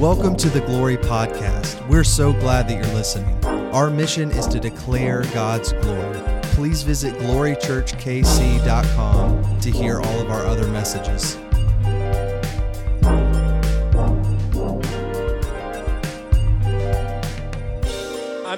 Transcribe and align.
Welcome 0.00 0.34
to 0.36 0.48
the 0.48 0.62
Glory 0.62 0.96
Podcast. 0.96 1.86
We're 1.86 2.04
so 2.04 2.32
glad 2.32 2.66
that 2.68 2.74
you're 2.74 2.94
listening. 2.94 3.36
Our 3.44 3.90
mission 3.90 4.30
is 4.30 4.46
to 4.46 4.58
declare 4.58 5.24
God's 5.34 5.74
glory. 5.74 6.18
Please 6.54 6.82
visit 6.82 7.12
glorychurchkc.com 7.16 9.60
to 9.60 9.70
hear 9.70 10.00
all 10.00 10.20
of 10.20 10.30
our 10.30 10.46
other 10.46 10.66
messages. 10.68 11.36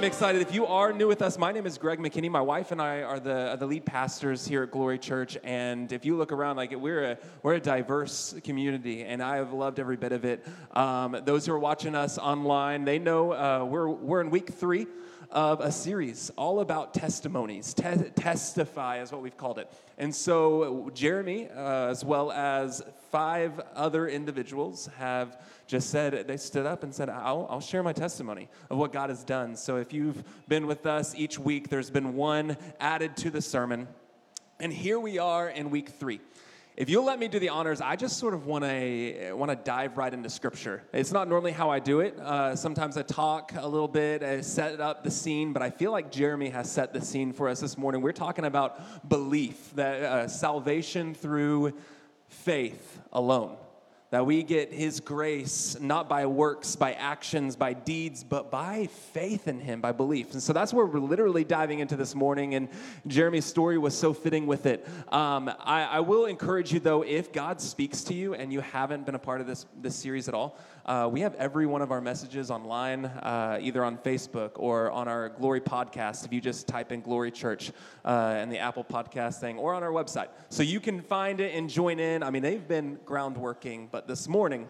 I'm 0.03 0.09
excited. 0.09 0.43
If 0.43 0.53
you 0.53 0.67
are 0.67 0.93
new 0.93 1.07
with 1.07 1.23
us, 1.23 1.39
my 1.39 1.53
name 1.53 1.65
is 1.65 1.79
Greg 1.79 2.01
McKinney. 2.01 2.29
My 2.29 2.41
wife 2.41 2.73
and 2.73 2.83
I 2.83 3.03
are 3.03 3.21
the, 3.21 3.51
are 3.51 3.57
the 3.57 3.67
lead 3.67 3.87
pastors 3.87 4.45
here 4.45 4.65
at 4.65 4.73
Glory 4.73 4.99
Church. 4.99 5.39
And 5.45 5.93
if 5.93 6.05
you 6.05 6.17
look 6.17 6.33
around, 6.33 6.57
like 6.57 6.75
we're 6.75 7.13
a 7.13 7.19
we're 7.45 7.55
a 7.55 7.61
diverse 7.61 8.35
community, 8.43 9.05
and 9.05 9.23
I 9.23 9.37
have 9.37 9.53
loved 9.53 9.79
every 9.79 9.97
bit 9.97 10.11
of 10.11 10.25
it. 10.25 10.45
Um, 10.73 11.17
those 11.25 11.47
who 11.47 11.53
are 11.53 11.59
watching 11.61 11.95
us 11.95 12.19
online, 12.19 12.85
they 12.85 12.99
know 12.99 13.33
uh, 13.33 13.65
we're 13.65 13.89
we're 13.91 14.21
in 14.21 14.31
week 14.31 14.51
three 14.51 14.89
of 15.31 15.61
a 15.61 15.71
series 15.71 16.31
all 16.37 16.59
about 16.59 16.95
testimonies. 16.95 17.73
Te- 17.73 18.11
testify 18.17 19.01
is 19.01 19.13
what 19.13 19.23
we've 19.23 19.37
called 19.37 19.61
it. 19.61 19.71
And 19.99 20.13
so, 20.13 20.91
Jeremy, 20.95 21.49
uh, 21.49 21.91
as 21.91 22.05
well 22.05 22.33
as 22.33 22.83
five 23.11 23.61
other 23.75 24.09
individuals, 24.09 24.91
have 24.99 25.41
just 25.73 25.89
said, 25.89 26.29
they 26.29 26.37
stood 26.37 26.67
up 26.67 26.83
and 26.83 26.95
said, 26.95 27.09
I'll, 27.09 27.47
I'll 27.49 27.61
share 27.61 27.83
my 27.83 27.95
testimony 27.95 28.51
of 28.69 28.77
what 28.77 28.93
God 28.93 29.09
has 29.09 29.25
done. 29.25 29.57
So, 29.57 29.79
if 29.79 29.91
you've 29.95 30.23
been 30.47 30.67
with 30.67 30.85
us 30.85 31.15
each 31.15 31.39
week, 31.39 31.71
there's 31.71 31.89
been 31.89 32.15
one 32.15 32.59
added 32.79 33.17
to 33.19 33.31
the 33.31 33.41
sermon. 33.41 33.89
And 34.61 34.71
here 34.71 35.01
we 35.01 35.19
are 35.19 35.49
in 35.49 35.71
week 35.71 35.89
three. 35.89 36.21
If 36.77 36.91
you'll 36.91 37.07
let 37.07 37.19
me 37.19 37.27
do 37.27 37.39
the 37.39 37.49
honors, 37.49 37.81
I 37.81 37.97
just 37.97 38.19
sort 38.19 38.35
of 38.35 38.45
want 38.45 38.65
to 38.65 39.33
want 39.33 39.51
to 39.51 39.57
dive 39.57 39.97
right 39.97 40.13
into 40.13 40.29
Scripture. 40.29 40.83
It's 40.93 41.11
not 41.11 41.27
normally 41.27 41.53
how 41.53 41.71
I 41.71 41.79
do 41.79 42.01
it. 42.01 42.19
Uh, 42.19 42.55
sometimes 42.55 42.99
I 42.99 43.03
talk 43.03 43.53
a 43.57 43.67
little 43.67 43.89
bit, 43.89 44.23
I 44.23 44.43
set 44.43 44.79
up 44.79 45.03
the 45.05 45.11
scene, 45.11 45.55
but 45.55 45.63
I 45.63 45.71
feel 45.71 45.91
like 45.91 46.13
Jeremy 46.13 46.51
has 46.51 46.71
set 46.71 46.93
the 46.93 47.01
scene 47.01 47.33
for 47.33 47.49
us 47.49 47.61
this 47.61 47.79
morning. 47.79 48.03
We're 48.03 48.13
talking 48.13 48.45
about 48.45 49.09
belief, 49.09 49.75
that 49.77 50.03
uh, 50.03 50.29
salvation 50.29 51.15
through 51.15 51.73
faith 52.29 53.01
alone 53.11 53.57
that 54.13 54.27
we 54.27 54.43
get 54.43 54.71
his 54.71 55.01
grace 55.01 55.75
not 55.81 56.07
by 56.07 56.27
works, 56.27 56.77
by 56.77 56.93
actions, 56.93 57.57
by 57.57 57.73
deeds, 57.73 58.23
but 58.23 58.51
by 58.51 58.87
faith 59.15 59.49
in 59.49 59.59
him, 59.59 59.81
by 59.81 59.91
belief. 59.91 60.35
And 60.35 60.43
so 60.43 60.53
that's 60.53 60.75
where 60.75 60.85
we're 60.85 61.01
literally 61.01 61.45
diving 61.45 61.79
into 61.79 61.97
this 61.97 62.15
morning. 62.15 62.55
And 62.55 62.69
Jeremy's 63.07 63.47
story 63.47 63.79
was 63.79 63.97
so 63.97 64.13
fitting 64.13 64.47
with 64.47 64.67
it. 64.67 64.87
Um, 65.09 65.49
I, 65.61 65.85
I, 65.85 66.01
will 66.01 66.27
encourage 66.27 66.75
you, 66.75 66.79
though, 66.79 67.03
if 67.03 67.33
God 67.33 67.59
speaks 67.59 68.05
to 68.05 68.15
you 68.15 68.35
and 68.35 68.53
you 68.53 68.61
haven't 68.61 69.07
been 69.07 69.15
a 69.15 69.19
part 69.19 69.41
of 69.41 69.47
this, 69.47 69.65
this 69.81 69.97
series 69.97 70.29
at 70.29 70.35
all, 70.35 70.59
uh, 70.85 71.09
we 71.11 71.21
have 71.21 71.35
every 71.37 71.67
one 71.67 71.83
of 71.83 71.93
our 71.93 72.01
messages 72.01 72.51
online, 72.51 73.05
uh, 73.05 73.59
either 73.61 73.85
on 73.85 73.97
Facebook 73.99 74.51
or 74.57 74.91
on 74.91 75.07
our 75.07 75.29
Glory 75.29 75.61
podcast. 75.61 76.25
If 76.25 76.33
you 76.33 76.41
just 76.41 76.67
type 76.67 76.91
in 76.91 77.01
Glory 77.01 77.31
Church 77.31 77.71
uh, 78.05 78.35
and 78.37 78.51
the 78.51 78.59
Apple 78.59 78.85
podcast 78.85 79.39
thing, 79.39 79.59
or 79.59 79.75
on 79.75 79.83
our 79.83 79.91
website. 79.91 80.29
So 80.49 80.63
you 80.63 80.81
can 80.81 81.01
find 81.01 81.41
it 81.41 81.55
and 81.55 81.71
join 81.71 82.01
in. 82.01 82.23
I 82.23 82.31
mean, 82.31 82.43
they've 82.43 82.67
been 82.67 82.99
groundworking, 83.07 83.89
but 83.91 84.09
this 84.09 84.29
morning, 84.29 84.69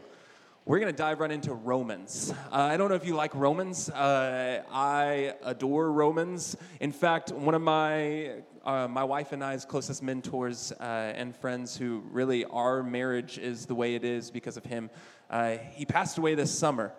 we're 0.64 0.78
going 0.78 0.92
to 0.92 0.96
dive 0.96 1.18
right 1.18 1.30
into 1.30 1.54
Romans. 1.54 2.32
Uh, 2.52 2.56
I 2.56 2.76
don't 2.76 2.88
know 2.88 2.94
if 2.94 3.04
you 3.04 3.16
like 3.16 3.34
Romans. 3.34 3.90
Uh, 3.90 4.62
I 4.70 5.34
adore 5.42 5.90
Romans. 5.90 6.56
In 6.78 6.92
fact, 6.92 7.32
one 7.32 7.54
of 7.54 7.62
my 7.62 8.42
uh, 8.64 8.86
my 8.86 9.02
wife 9.02 9.32
and 9.32 9.42
I's 9.42 9.64
closest 9.64 10.04
mentors 10.04 10.72
uh, 10.78 10.84
and 11.16 11.34
friends, 11.34 11.76
who 11.76 12.04
really 12.12 12.44
our 12.44 12.84
marriage 12.84 13.38
is 13.38 13.66
the 13.66 13.74
way 13.74 13.96
it 13.96 14.04
is 14.04 14.30
because 14.30 14.56
of 14.56 14.64
him. 14.64 14.88
Uh, 15.28 15.56
he 15.72 15.84
passed 15.84 16.16
away 16.18 16.36
this 16.36 16.56
summer 16.56 16.92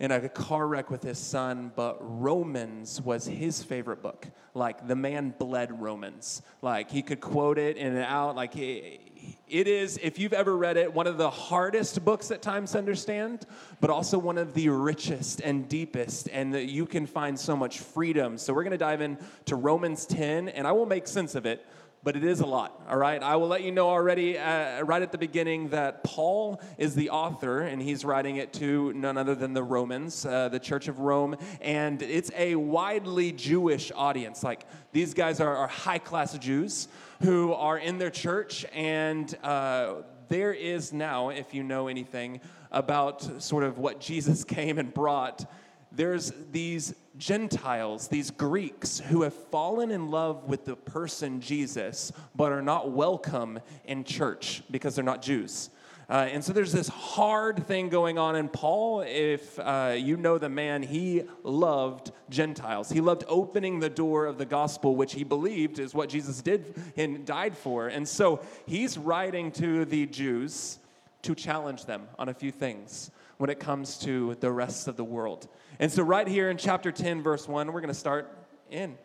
in 0.00 0.10
a 0.10 0.28
car 0.28 0.66
wreck 0.66 0.90
with 0.90 1.04
his 1.04 1.18
son, 1.18 1.70
but 1.76 1.98
Romans 2.00 3.00
was 3.00 3.26
his 3.26 3.62
favorite 3.62 4.02
book. 4.02 4.26
Like 4.54 4.88
the 4.88 4.96
man 4.96 5.34
bled 5.38 5.80
Romans. 5.80 6.42
Like 6.62 6.90
he 6.90 7.02
could 7.02 7.20
quote 7.20 7.58
it 7.58 7.76
in 7.76 7.94
and 7.94 8.04
out. 8.04 8.34
Like 8.34 8.54
he, 8.54 9.37
it 9.50 9.66
is, 9.66 9.98
if 10.02 10.18
you've 10.18 10.32
ever 10.32 10.56
read 10.56 10.76
it, 10.76 10.92
one 10.92 11.06
of 11.06 11.18
the 11.18 11.30
hardest 11.30 12.04
books 12.04 12.30
at 12.30 12.42
times 12.42 12.72
to 12.72 12.78
understand, 12.78 13.46
but 13.80 13.90
also 13.90 14.18
one 14.18 14.38
of 14.38 14.54
the 14.54 14.68
richest 14.68 15.40
and 15.40 15.68
deepest, 15.68 16.28
and 16.30 16.54
that 16.54 16.66
you 16.66 16.86
can 16.86 17.06
find 17.06 17.38
so 17.38 17.56
much 17.56 17.80
freedom. 17.80 18.38
So 18.38 18.52
we're 18.52 18.64
going 18.64 18.72
to 18.72 18.78
dive 18.78 19.00
into 19.00 19.56
Romans 19.56 20.06
10, 20.06 20.48
and 20.48 20.66
I 20.66 20.72
will 20.72 20.86
make 20.86 21.06
sense 21.06 21.34
of 21.34 21.46
it 21.46 21.66
but 22.02 22.16
it 22.16 22.24
is 22.24 22.40
a 22.40 22.46
lot, 22.46 22.80
all 22.88 22.96
right? 22.96 23.22
I 23.22 23.36
will 23.36 23.48
let 23.48 23.62
you 23.62 23.72
know 23.72 23.88
already, 23.88 24.38
uh, 24.38 24.82
right 24.82 25.02
at 25.02 25.12
the 25.12 25.18
beginning, 25.18 25.68
that 25.70 26.04
Paul 26.04 26.60
is 26.76 26.94
the 26.94 27.10
author, 27.10 27.60
and 27.60 27.82
he's 27.82 28.04
writing 28.04 28.36
it 28.36 28.52
to 28.54 28.92
none 28.92 29.16
other 29.16 29.34
than 29.34 29.52
the 29.52 29.62
Romans, 29.62 30.24
uh, 30.24 30.48
the 30.48 30.60
Church 30.60 30.88
of 30.88 31.00
Rome, 31.00 31.36
and 31.60 32.00
it's 32.02 32.30
a 32.36 32.54
widely 32.54 33.32
Jewish 33.32 33.90
audience. 33.94 34.42
Like, 34.42 34.64
these 34.92 35.14
guys 35.14 35.40
are, 35.40 35.56
are 35.56 35.68
high 35.68 35.98
class 35.98 36.36
Jews 36.38 36.88
who 37.22 37.52
are 37.52 37.78
in 37.78 37.98
their 37.98 38.10
church, 38.10 38.64
and 38.72 39.36
uh, 39.42 39.94
there 40.28 40.52
is 40.52 40.92
now, 40.92 41.30
if 41.30 41.52
you 41.52 41.62
know 41.62 41.88
anything 41.88 42.40
about 42.70 43.42
sort 43.42 43.64
of 43.64 43.78
what 43.78 44.00
Jesus 44.00 44.44
came 44.56 44.78
and 44.78 44.92
brought, 44.92 45.50
there's 45.98 46.32
these 46.52 46.94
Gentiles, 47.16 48.06
these 48.06 48.30
Greeks, 48.30 49.00
who 49.00 49.22
have 49.22 49.34
fallen 49.34 49.90
in 49.90 50.12
love 50.12 50.44
with 50.44 50.64
the 50.64 50.76
person 50.76 51.40
Jesus, 51.40 52.12
but 52.36 52.52
are 52.52 52.62
not 52.62 52.92
welcome 52.92 53.58
in 53.84 54.04
church 54.04 54.62
because 54.70 54.94
they're 54.94 55.04
not 55.04 55.22
Jews. 55.22 55.70
Uh, 56.08 56.28
and 56.30 56.44
so 56.44 56.52
there's 56.52 56.70
this 56.70 56.86
hard 56.86 57.66
thing 57.66 57.88
going 57.88 58.16
on 58.16 58.36
in 58.36 58.48
Paul. 58.48 59.00
If 59.00 59.58
uh, 59.58 59.96
you 59.98 60.16
know 60.16 60.38
the 60.38 60.48
man, 60.48 60.84
he 60.84 61.24
loved 61.42 62.12
Gentiles. 62.30 62.90
He 62.90 63.00
loved 63.00 63.24
opening 63.26 63.80
the 63.80 63.90
door 63.90 64.26
of 64.26 64.38
the 64.38 64.46
gospel, 64.46 64.94
which 64.94 65.14
he 65.14 65.24
believed 65.24 65.80
is 65.80 65.94
what 65.94 66.08
Jesus 66.08 66.40
did 66.40 66.80
and 66.96 67.26
died 67.26 67.58
for. 67.58 67.88
And 67.88 68.06
so 68.06 68.40
he's 68.66 68.96
writing 68.96 69.50
to 69.52 69.84
the 69.84 70.06
Jews 70.06 70.78
to 71.22 71.34
challenge 71.34 71.86
them 71.86 72.06
on 72.20 72.28
a 72.28 72.34
few 72.34 72.52
things 72.52 73.10
when 73.38 73.50
it 73.50 73.58
comes 73.58 73.98
to 73.98 74.36
the 74.40 74.52
rest 74.52 74.88
of 74.88 74.96
the 74.96 75.04
world. 75.04 75.48
And 75.78 75.90
so, 75.90 76.02
right 76.02 76.28
here 76.28 76.50
in 76.50 76.56
chapter 76.56 76.92
10, 76.92 77.22
verse 77.22 77.48
1, 77.48 77.72
we're 77.72 77.80
going 77.80 77.88
to 77.88 77.94
start 77.94 78.36
in. 78.70 78.98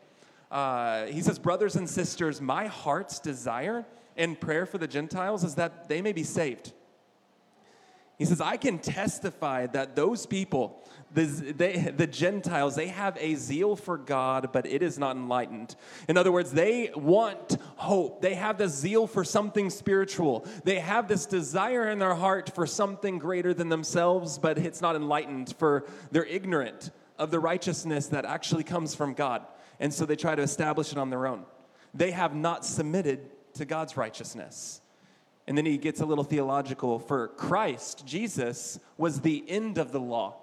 Uh, 0.51 1.05
he 1.05 1.21
says, 1.21 1.39
Brothers 1.39 1.75
and 1.75 1.89
sisters, 1.89 2.41
my 2.41 2.67
heart's 2.67 3.19
desire 3.19 3.85
and 4.17 4.39
prayer 4.39 4.65
for 4.65 4.77
the 4.77 4.87
Gentiles 4.87 5.43
is 5.43 5.55
that 5.55 5.87
they 5.87 6.01
may 6.01 6.11
be 6.11 6.23
saved. 6.23 6.73
He 8.17 8.25
says, 8.25 8.41
I 8.41 8.57
can 8.57 8.79
testify 8.79 9.67
that 9.67 9.95
those 9.95 10.25
people, 10.25 10.87
the, 11.13 11.25
they, 11.25 11.77
the 11.95 12.07
Gentiles, 12.07 12.75
they 12.75 12.87
have 12.87 13.17
a 13.19 13.35
zeal 13.35 13.75
for 13.75 13.97
God, 13.97 14.49
but 14.51 14.65
it 14.65 14.81
is 14.81 14.97
not 14.97 15.15
enlightened. 15.15 15.75
In 16.07 16.17
other 16.17 16.31
words, 16.31 16.51
they 16.51 16.91
want 16.95 17.57
hope. 17.75 18.21
They 18.21 18.35
have 18.35 18.57
the 18.57 18.67
zeal 18.67 19.07
for 19.07 19.23
something 19.23 19.69
spiritual. 19.69 20.45
They 20.63 20.79
have 20.79 21.07
this 21.07 21.25
desire 21.25 21.89
in 21.89 21.99
their 21.99 22.15
heart 22.15 22.53
for 22.53 22.65
something 22.65 23.19
greater 23.19 23.53
than 23.53 23.69
themselves, 23.69 24.37
but 24.37 24.57
it's 24.57 24.81
not 24.81 24.95
enlightened, 24.95 25.55
for 25.57 25.85
they're 26.11 26.25
ignorant 26.25 26.91
of 27.17 27.31
the 27.31 27.39
righteousness 27.39 28.07
that 28.07 28.25
actually 28.25 28.63
comes 28.63 28.95
from 28.95 29.13
God. 29.13 29.43
And 29.79 29.93
so 29.93 30.05
they 30.05 30.15
try 30.15 30.35
to 30.35 30.41
establish 30.41 30.91
it 30.91 30.97
on 30.97 31.09
their 31.09 31.27
own. 31.27 31.45
They 31.93 32.11
have 32.11 32.35
not 32.35 32.65
submitted 32.65 33.29
to 33.55 33.65
God's 33.65 33.97
righteousness. 33.97 34.81
And 35.47 35.57
then 35.57 35.65
he 35.65 35.77
gets 35.77 35.99
a 36.01 36.05
little 36.05 36.23
theological 36.23 36.99
for 36.99 37.27
Christ, 37.29 38.05
Jesus, 38.05 38.79
was 38.97 39.21
the 39.21 39.43
end 39.47 39.77
of 39.77 39.91
the 39.91 39.99
law, 39.99 40.37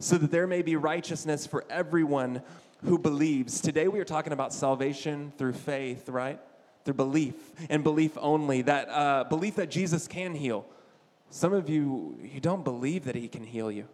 so 0.00 0.16
that 0.16 0.30
there 0.30 0.46
may 0.46 0.62
be 0.62 0.76
righteousness 0.76 1.46
for 1.46 1.64
everyone 1.68 2.42
who 2.84 2.98
believes. 2.98 3.60
Today 3.60 3.88
we 3.88 3.98
are 3.98 4.04
talking 4.04 4.32
about 4.32 4.52
salvation 4.52 5.32
through 5.36 5.54
faith, 5.54 6.08
right? 6.08 6.38
Through 6.84 6.94
belief 6.94 7.34
and 7.68 7.82
belief 7.82 8.16
only. 8.18 8.62
That 8.62 8.88
uh, 8.88 9.24
belief 9.24 9.56
that 9.56 9.70
Jesus 9.70 10.06
can 10.06 10.34
heal. 10.34 10.64
Some 11.30 11.52
of 11.52 11.68
you, 11.68 12.16
you 12.22 12.40
don't 12.40 12.64
believe 12.64 13.04
that 13.04 13.16
he 13.16 13.28
can 13.28 13.44
heal 13.44 13.70
you. 13.70 13.88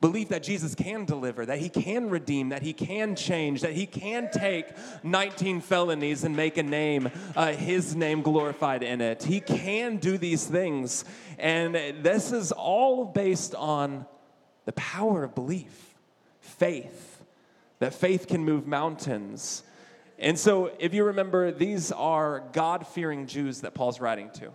Believe 0.00 0.28
that 0.28 0.42
Jesus 0.42 0.74
can 0.74 1.06
deliver, 1.06 1.46
that 1.46 1.58
he 1.58 1.70
can 1.70 2.10
redeem, 2.10 2.50
that 2.50 2.62
he 2.62 2.74
can 2.74 3.16
change, 3.16 3.62
that 3.62 3.72
he 3.72 3.86
can 3.86 4.30
take 4.30 4.66
19 5.02 5.62
felonies 5.62 6.22
and 6.22 6.36
make 6.36 6.58
a 6.58 6.62
name, 6.62 7.10
uh, 7.34 7.52
his 7.52 7.96
name 7.96 8.20
glorified 8.20 8.82
in 8.82 9.00
it. 9.00 9.22
He 9.22 9.40
can 9.40 9.96
do 9.96 10.18
these 10.18 10.44
things. 10.46 11.06
And 11.38 11.74
this 11.74 12.30
is 12.30 12.52
all 12.52 13.06
based 13.06 13.54
on 13.54 14.06
the 14.66 14.72
power 14.72 15.24
of 15.24 15.34
belief, 15.34 15.94
faith, 16.40 17.22
that 17.78 17.94
faith 17.94 18.28
can 18.28 18.44
move 18.44 18.66
mountains. 18.66 19.62
And 20.18 20.38
so, 20.38 20.70
if 20.78 20.92
you 20.92 21.04
remember, 21.04 21.50
these 21.50 21.90
are 21.92 22.42
God 22.52 22.86
fearing 22.86 23.26
Jews 23.26 23.62
that 23.62 23.74
Paul's 23.74 24.00
writing 24.00 24.30
to 24.34 24.52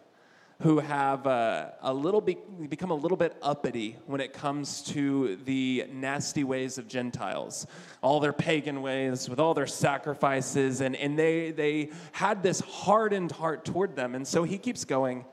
who 0.61 0.79
have 0.79 1.25
uh, 1.25 1.69
a 1.81 1.93
little 1.93 2.21
be- 2.21 2.37
become 2.69 2.91
a 2.91 2.95
little 2.95 3.17
bit 3.17 3.35
uppity 3.41 3.97
when 4.05 4.21
it 4.21 4.31
comes 4.31 4.83
to 4.83 5.35
the 5.37 5.85
nasty 5.91 6.43
ways 6.43 6.77
of 6.77 6.87
Gentiles, 6.87 7.65
all 8.01 8.19
their 8.19 8.33
pagan 8.33 8.81
ways 8.81 9.27
with 9.27 9.39
all 9.39 9.55
their 9.55 9.67
sacrifices, 9.67 10.81
and, 10.81 10.95
and 10.95 11.17
they, 11.17 11.51
they 11.51 11.89
had 12.11 12.43
this 12.43 12.59
hardened 12.59 13.31
heart 13.31 13.65
toward 13.65 13.95
them. 13.95 14.13
And 14.13 14.27
so 14.27 14.43
he 14.43 14.59
keeps 14.59 14.85
going, 14.85 15.25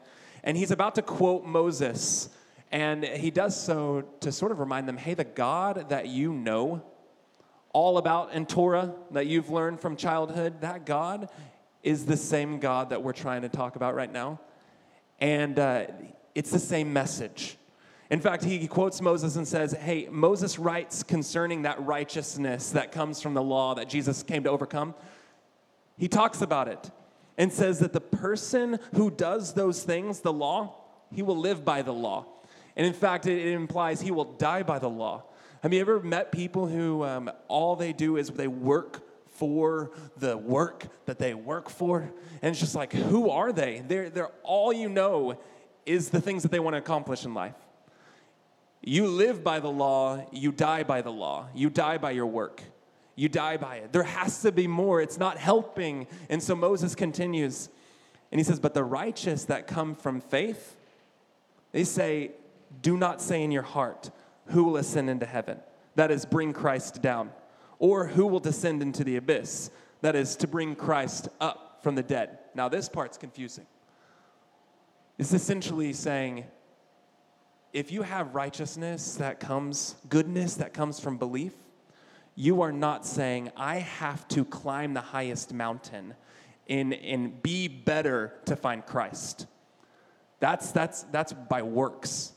and 0.44 0.56
he's 0.56 0.70
about 0.70 0.94
to 0.94 1.02
quote 1.02 1.44
Moses. 1.44 2.30
And 2.70 3.04
he 3.04 3.30
does 3.30 3.58
so 3.58 4.02
to 4.20 4.30
sort 4.30 4.52
of 4.52 4.60
remind 4.60 4.88
them 4.88 4.96
hey, 4.96 5.14
the 5.14 5.24
God 5.24 5.88
that 5.88 6.08
you 6.08 6.32
know 6.32 6.82
all 7.72 7.98
about 7.98 8.32
in 8.32 8.46
Torah, 8.46 8.94
that 9.10 9.26
you've 9.26 9.50
learned 9.50 9.80
from 9.80 9.96
childhood, 9.96 10.60
that 10.60 10.84
God 10.84 11.30
is 11.82 12.06
the 12.06 12.16
same 12.16 12.58
God 12.58 12.90
that 12.90 13.02
we're 13.02 13.12
trying 13.12 13.42
to 13.42 13.48
talk 13.48 13.76
about 13.76 13.94
right 13.94 14.12
now. 14.12 14.40
And 15.20 15.58
uh, 15.58 15.86
it's 16.34 16.50
the 16.50 16.58
same 16.58 16.92
message. 16.92 17.56
In 18.10 18.20
fact, 18.20 18.42
he 18.42 18.66
quotes 18.68 19.00
Moses 19.00 19.36
and 19.36 19.46
says, 19.46 19.72
Hey, 19.72 20.08
Moses 20.10 20.58
writes 20.58 21.02
concerning 21.02 21.62
that 21.62 21.84
righteousness 21.84 22.70
that 22.70 22.90
comes 22.90 23.20
from 23.20 23.34
the 23.34 23.42
law 23.42 23.74
that 23.74 23.88
Jesus 23.88 24.22
came 24.22 24.44
to 24.44 24.50
overcome. 24.50 24.94
He 25.98 26.08
talks 26.08 26.40
about 26.40 26.68
it 26.68 26.90
and 27.36 27.52
says 27.52 27.80
that 27.80 27.92
the 27.92 28.00
person 28.00 28.78
who 28.94 29.10
does 29.10 29.52
those 29.52 29.82
things, 29.82 30.20
the 30.20 30.32
law, 30.32 30.74
he 31.12 31.22
will 31.22 31.36
live 31.36 31.64
by 31.64 31.82
the 31.82 31.92
law. 31.92 32.26
And 32.78 32.86
in 32.86 32.92
fact, 32.92 33.26
it, 33.26 33.48
implies 33.48 34.00
he 34.00 34.12
will 34.12 34.24
die 34.24 34.62
by 34.62 34.78
the 34.78 34.88
law. 34.88 35.24
Have 35.62 35.74
you 35.74 35.80
ever 35.80 36.00
met 36.00 36.30
people 36.30 36.68
who 36.68 37.04
um, 37.04 37.30
all 37.48 37.74
they 37.74 37.92
do 37.92 38.16
is 38.16 38.28
they 38.28 38.46
work 38.46 39.02
for 39.26 39.90
the 40.16 40.38
work 40.38 40.86
that 41.06 41.18
they 41.18 41.34
work 41.34 41.68
for? 41.68 42.02
And 42.40 42.52
it's 42.52 42.60
just 42.60 42.76
like, 42.76 42.92
who 42.92 43.30
are 43.30 43.52
they? 43.52 43.82
They're, 43.86 44.08
they're 44.08 44.30
all 44.44 44.72
you 44.72 44.88
know 44.88 45.40
is 45.84 46.10
the 46.10 46.20
things 46.20 46.44
that 46.44 46.52
they 46.52 46.60
want 46.60 46.74
to 46.74 46.78
accomplish 46.78 47.24
in 47.24 47.34
life. 47.34 47.56
You 48.80 49.08
live 49.08 49.42
by 49.42 49.58
the 49.58 49.70
law, 49.70 50.24
you 50.30 50.52
die 50.52 50.84
by 50.84 51.02
the 51.02 51.10
law, 51.10 51.48
you 51.54 51.70
die 51.70 51.98
by 51.98 52.12
your 52.12 52.26
work. 52.26 52.62
You 53.16 53.28
die 53.28 53.56
by 53.56 53.78
it. 53.78 53.92
There 53.92 54.04
has 54.04 54.42
to 54.42 54.52
be 54.52 54.68
more. 54.68 55.02
It's 55.02 55.18
not 55.18 55.38
helping. 55.38 56.06
And 56.28 56.40
so 56.40 56.54
Moses 56.54 56.94
continues 56.94 57.68
and 58.30 58.38
he 58.38 58.44
says, 58.44 58.60
But 58.60 58.74
the 58.74 58.84
righteous 58.84 59.46
that 59.46 59.66
come 59.66 59.96
from 59.96 60.20
faith, 60.20 60.76
they 61.72 61.82
say, 61.82 62.30
Do 62.80 62.96
not 62.96 63.20
say 63.20 63.42
in 63.42 63.50
your 63.50 63.62
heart, 63.62 64.10
Who 64.46 64.64
will 64.64 64.76
ascend 64.76 65.10
into 65.10 65.26
heaven? 65.26 65.60
That 65.94 66.10
is, 66.10 66.24
bring 66.24 66.52
Christ 66.52 67.02
down. 67.02 67.30
Or 67.78 68.06
who 68.06 68.26
will 68.26 68.40
descend 68.40 68.82
into 68.82 69.04
the 69.04 69.16
abyss? 69.16 69.70
That 70.00 70.16
is, 70.16 70.36
to 70.36 70.46
bring 70.46 70.74
Christ 70.74 71.28
up 71.40 71.80
from 71.82 71.94
the 71.94 72.02
dead. 72.02 72.38
Now, 72.54 72.68
this 72.68 72.88
part's 72.88 73.18
confusing. 73.18 73.66
It's 75.18 75.32
essentially 75.32 75.92
saying, 75.92 76.44
if 77.72 77.90
you 77.92 78.02
have 78.02 78.34
righteousness 78.34 79.16
that 79.16 79.40
comes, 79.40 79.96
goodness 80.08 80.54
that 80.54 80.72
comes 80.72 81.00
from 81.00 81.18
belief, 81.18 81.52
you 82.34 82.62
are 82.62 82.72
not 82.72 83.04
saying, 83.04 83.50
I 83.56 83.76
have 83.76 84.26
to 84.28 84.44
climb 84.44 84.94
the 84.94 85.00
highest 85.00 85.52
mountain 85.52 86.14
and, 86.68 86.94
and 86.94 87.42
be 87.42 87.66
better 87.66 88.34
to 88.44 88.54
find 88.54 88.86
Christ. 88.86 89.46
That's, 90.38 90.70
that's, 90.70 91.02
that's 91.04 91.32
by 91.32 91.62
works. 91.62 92.32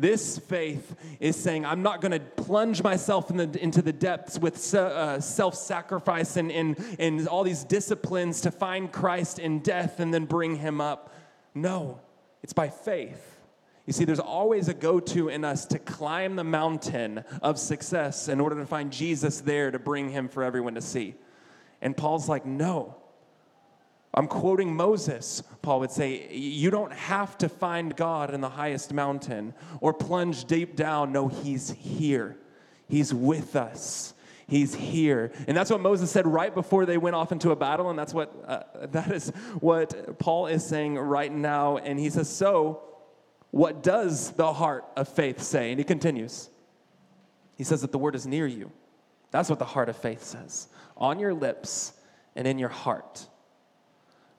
This 0.00 0.38
faith 0.38 0.96
is 1.20 1.36
saying, 1.36 1.66
I'm 1.66 1.82
not 1.82 2.00
going 2.00 2.12
to 2.12 2.20
plunge 2.20 2.82
myself 2.82 3.30
in 3.30 3.36
the, 3.36 3.62
into 3.62 3.82
the 3.82 3.92
depths 3.92 4.38
with 4.38 4.74
uh, 4.74 5.20
self 5.20 5.54
sacrifice 5.54 6.38
and, 6.38 6.50
and, 6.50 6.82
and 6.98 7.28
all 7.28 7.44
these 7.44 7.64
disciplines 7.64 8.40
to 8.40 8.50
find 8.50 8.90
Christ 8.90 9.38
in 9.38 9.58
death 9.58 10.00
and 10.00 10.12
then 10.14 10.24
bring 10.24 10.56
him 10.56 10.80
up. 10.80 11.14
No, 11.54 12.00
it's 12.42 12.54
by 12.54 12.70
faith. 12.70 13.40
You 13.84 13.92
see, 13.92 14.06
there's 14.06 14.20
always 14.20 14.68
a 14.68 14.74
go 14.74 15.00
to 15.00 15.28
in 15.28 15.44
us 15.44 15.66
to 15.66 15.78
climb 15.78 16.36
the 16.36 16.44
mountain 16.44 17.22
of 17.42 17.58
success 17.58 18.28
in 18.28 18.40
order 18.40 18.56
to 18.56 18.64
find 18.64 18.90
Jesus 18.90 19.42
there 19.42 19.70
to 19.70 19.78
bring 19.78 20.08
him 20.08 20.28
for 20.28 20.42
everyone 20.42 20.76
to 20.76 20.80
see. 20.80 21.14
And 21.82 21.94
Paul's 21.94 22.26
like, 22.26 22.46
no. 22.46 22.96
I'm 24.12 24.26
quoting 24.26 24.74
Moses. 24.74 25.42
Paul 25.62 25.80
would 25.80 25.90
say, 25.90 26.28
You 26.32 26.70
don't 26.70 26.92
have 26.92 27.38
to 27.38 27.48
find 27.48 27.94
God 27.94 28.34
in 28.34 28.40
the 28.40 28.48
highest 28.48 28.92
mountain 28.92 29.54
or 29.80 29.94
plunge 29.94 30.44
deep 30.46 30.76
down. 30.76 31.12
No, 31.12 31.28
He's 31.28 31.70
here. 31.70 32.36
He's 32.88 33.14
with 33.14 33.54
us. 33.54 34.14
He's 34.48 34.74
here. 34.74 35.30
And 35.46 35.56
that's 35.56 35.70
what 35.70 35.80
Moses 35.80 36.10
said 36.10 36.26
right 36.26 36.52
before 36.52 36.84
they 36.84 36.98
went 36.98 37.14
off 37.14 37.30
into 37.30 37.52
a 37.52 37.56
battle. 37.56 37.88
And 37.88 37.96
that's 37.96 38.12
what, 38.12 38.34
uh, 38.48 38.62
that 38.88 39.12
is 39.12 39.30
what 39.60 40.18
Paul 40.18 40.48
is 40.48 40.66
saying 40.66 40.98
right 40.98 41.32
now. 41.32 41.76
And 41.76 42.00
he 42.00 42.10
says, 42.10 42.28
So, 42.28 42.82
what 43.52 43.84
does 43.84 44.32
the 44.32 44.52
heart 44.52 44.86
of 44.96 45.08
faith 45.08 45.40
say? 45.40 45.70
And 45.70 45.78
he 45.78 45.84
continues. 45.84 46.50
He 47.56 47.62
says 47.62 47.82
that 47.82 47.92
the 47.92 47.98
word 47.98 48.16
is 48.16 48.26
near 48.26 48.46
you. 48.46 48.72
That's 49.30 49.48
what 49.48 49.60
the 49.60 49.64
heart 49.64 49.88
of 49.88 49.96
faith 49.96 50.24
says 50.24 50.68
on 50.96 51.18
your 51.18 51.32
lips 51.32 51.92
and 52.34 52.46
in 52.46 52.58
your 52.58 52.68
heart. 52.68 53.26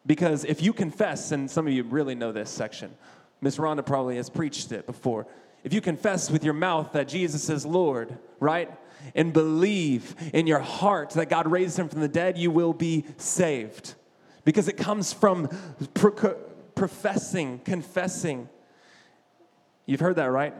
Because 0.05 0.45
if 0.45 0.61
you 0.61 0.73
confess, 0.73 1.31
and 1.31 1.49
some 1.49 1.67
of 1.67 1.73
you 1.73 1.83
really 1.83 2.15
know 2.15 2.31
this 2.31 2.49
section, 2.49 2.91
Miss 3.39 3.57
Rhonda 3.57 3.85
probably 3.85 4.17
has 4.17 4.29
preached 4.29 4.71
it 4.71 4.85
before. 4.85 5.27
If 5.63 5.73
you 5.73 5.81
confess 5.81 6.31
with 6.31 6.43
your 6.43 6.53
mouth 6.53 6.93
that 6.93 7.07
Jesus 7.07 7.49
is 7.49 7.65
Lord, 7.65 8.17
right? 8.39 8.71
And 9.13 9.31
believe 9.31 10.15
in 10.33 10.47
your 10.47 10.59
heart 10.59 11.11
that 11.11 11.29
God 11.29 11.49
raised 11.49 11.77
him 11.77 11.89
from 11.89 12.01
the 12.01 12.07
dead, 12.07 12.37
you 12.37 12.51
will 12.51 12.73
be 12.73 13.05
saved. 13.17 13.95
Because 14.43 14.67
it 14.67 14.77
comes 14.77 15.13
from 15.13 15.49
pro- 15.93 16.35
professing, 16.73 17.59
confessing 17.59 18.49
You've 19.85 19.99
heard 19.99 20.15
that, 20.15 20.31
right? 20.31 20.53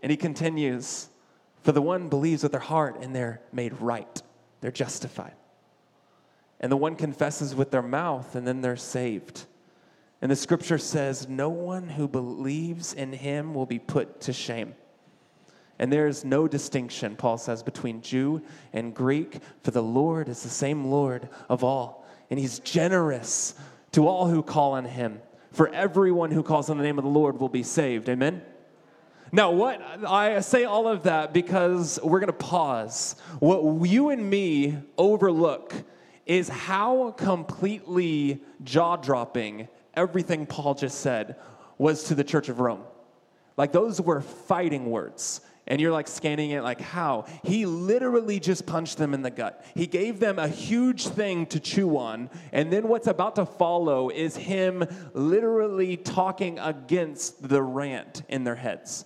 And 0.00 0.10
he 0.10 0.16
continues 0.16 1.08
For 1.62 1.72
the 1.72 1.82
one 1.82 2.08
believes 2.08 2.42
with 2.42 2.52
their 2.52 2.60
heart 2.60 3.00
and 3.00 3.14
they're 3.14 3.40
made 3.52 3.80
right, 3.80 4.22
they're 4.60 4.72
justified. 4.72 5.34
And 6.60 6.72
the 6.72 6.76
one 6.76 6.96
confesses 6.96 7.54
with 7.54 7.70
their 7.70 7.82
mouth 7.82 8.34
and 8.34 8.46
then 8.46 8.60
they're 8.60 8.76
saved. 8.76 9.46
And 10.20 10.30
the 10.30 10.36
scripture 10.36 10.78
says, 10.78 11.28
No 11.28 11.48
one 11.48 11.88
who 11.88 12.08
believes 12.08 12.92
in 12.92 13.12
him 13.12 13.54
will 13.54 13.66
be 13.66 13.78
put 13.78 14.20
to 14.22 14.32
shame. 14.32 14.74
And 15.78 15.92
there 15.92 16.08
is 16.08 16.24
no 16.24 16.48
distinction, 16.48 17.14
Paul 17.14 17.38
says, 17.38 17.62
between 17.62 18.02
Jew 18.02 18.42
and 18.72 18.92
Greek, 18.92 19.38
for 19.62 19.70
the 19.70 19.82
Lord 19.82 20.28
is 20.28 20.42
the 20.42 20.48
same 20.48 20.86
Lord 20.86 21.28
of 21.48 21.62
all. 21.62 22.04
And 22.30 22.40
he's 22.40 22.58
generous 22.58 23.54
to 23.92 24.08
all 24.08 24.28
who 24.28 24.42
call 24.42 24.72
on 24.72 24.84
him. 24.84 25.20
For 25.52 25.68
everyone 25.68 26.32
who 26.32 26.42
calls 26.42 26.68
on 26.68 26.78
the 26.78 26.84
name 26.84 26.98
of 26.98 27.04
the 27.04 27.10
Lord 27.10 27.38
will 27.38 27.48
be 27.48 27.62
saved. 27.62 28.08
Amen? 28.08 28.42
Now, 29.30 29.50
what 29.50 29.80
I 30.06 30.40
say 30.40 30.64
all 30.64 30.88
of 30.88 31.04
that 31.04 31.32
because 31.32 31.98
we're 32.02 32.20
going 32.20 32.28
to 32.28 32.32
pause. 32.32 33.14
What 33.38 33.86
you 33.88 34.08
and 34.08 34.28
me 34.28 34.78
overlook 34.96 35.74
is 36.28 36.48
how 36.48 37.10
completely 37.12 38.40
jaw 38.62 38.96
dropping 38.96 39.66
everything 39.94 40.46
Paul 40.46 40.74
just 40.74 41.00
said 41.00 41.36
was 41.78 42.04
to 42.04 42.14
the 42.14 42.22
church 42.22 42.48
of 42.48 42.60
Rome. 42.60 42.82
Like, 43.56 43.72
those 43.72 44.00
were 44.00 44.20
fighting 44.20 44.90
words. 44.90 45.40
And 45.66 45.82
you're 45.82 45.92
like 45.92 46.08
scanning 46.08 46.52
it 46.52 46.62
like 46.62 46.80
how? 46.80 47.26
He 47.44 47.66
literally 47.66 48.40
just 48.40 48.64
punched 48.64 48.96
them 48.96 49.12
in 49.12 49.20
the 49.20 49.30
gut. 49.30 49.64
He 49.74 49.86
gave 49.86 50.18
them 50.18 50.38
a 50.38 50.48
huge 50.48 51.08
thing 51.08 51.44
to 51.46 51.60
chew 51.60 51.98
on. 51.98 52.30
And 52.52 52.72
then 52.72 52.88
what's 52.88 53.06
about 53.06 53.36
to 53.36 53.44
follow 53.44 54.08
is 54.08 54.34
him 54.34 54.82
literally 55.12 55.98
talking 55.98 56.58
against 56.58 57.46
the 57.46 57.62
rant 57.62 58.22
in 58.30 58.44
their 58.44 58.54
heads. 58.54 59.04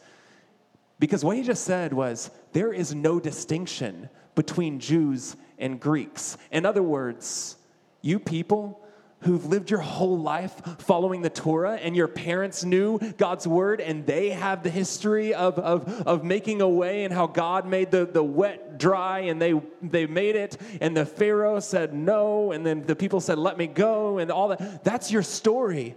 Because 1.01 1.25
what 1.25 1.37
he 1.37 1.43
just 1.43 1.65
said 1.65 1.93
was 1.93 2.31
there 2.53 2.73
is 2.73 2.95
no 2.95 3.19
distinction 3.19 4.09
between 4.37 4.79
jews 4.79 5.35
and 5.63 5.81
greeks 5.81 6.37
in 6.51 6.67
other 6.67 6.83
words 6.83 7.57
you 8.03 8.19
people 8.19 8.83
who've 9.23 9.47
lived 9.47 9.71
your 9.71 9.81
whole 9.81 10.19
life 10.19 10.61
following 10.81 11.23
the 11.23 11.31
Torah, 11.31 11.75
and 11.75 11.95
your 11.97 12.09
parents 12.09 12.65
knew 12.65 12.99
God's 13.17 13.47
word, 13.47 13.81
and 13.81 14.05
they 14.05 14.31
have 14.31 14.63
the 14.63 14.71
history 14.71 15.33
of, 15.33 15.59
of, 15.59 15.89
of 16.07 16.25
making 16.25 16.61
a 16.61 16.69
way 16.69 17.05
and 17.05 17.15
how 17.15 17.27
God 17.27 17.67
made 17.67 17.91
the, 17.91 18.05
the 18.05 18.23
wet 18.23 18.79
dry, 18.79 19.21
and 19.21 19.41
they, 19.41 19.61
they 19.81 20.07
made 20.07 20.37
it, 20.37 20.57
and 20.81 20.97
the 20.97 21.07
Pharaoh 21.07 21.61
said 21.61 21.95
no, 21.95 22.53
and 22.53 22.67
then 22.67 22.83
the 22.83 22.97
people 22.97 23.21
said, 23.21 23.39
Let 23.39 23.57
me 23.57 23.67
go, 23.67 24.19
and 24.19 24.31
all 24.31 24.49
that. 24.49 24.85
That's 24.85 25.11
your 25.11 25.23
story. 25.23 25.95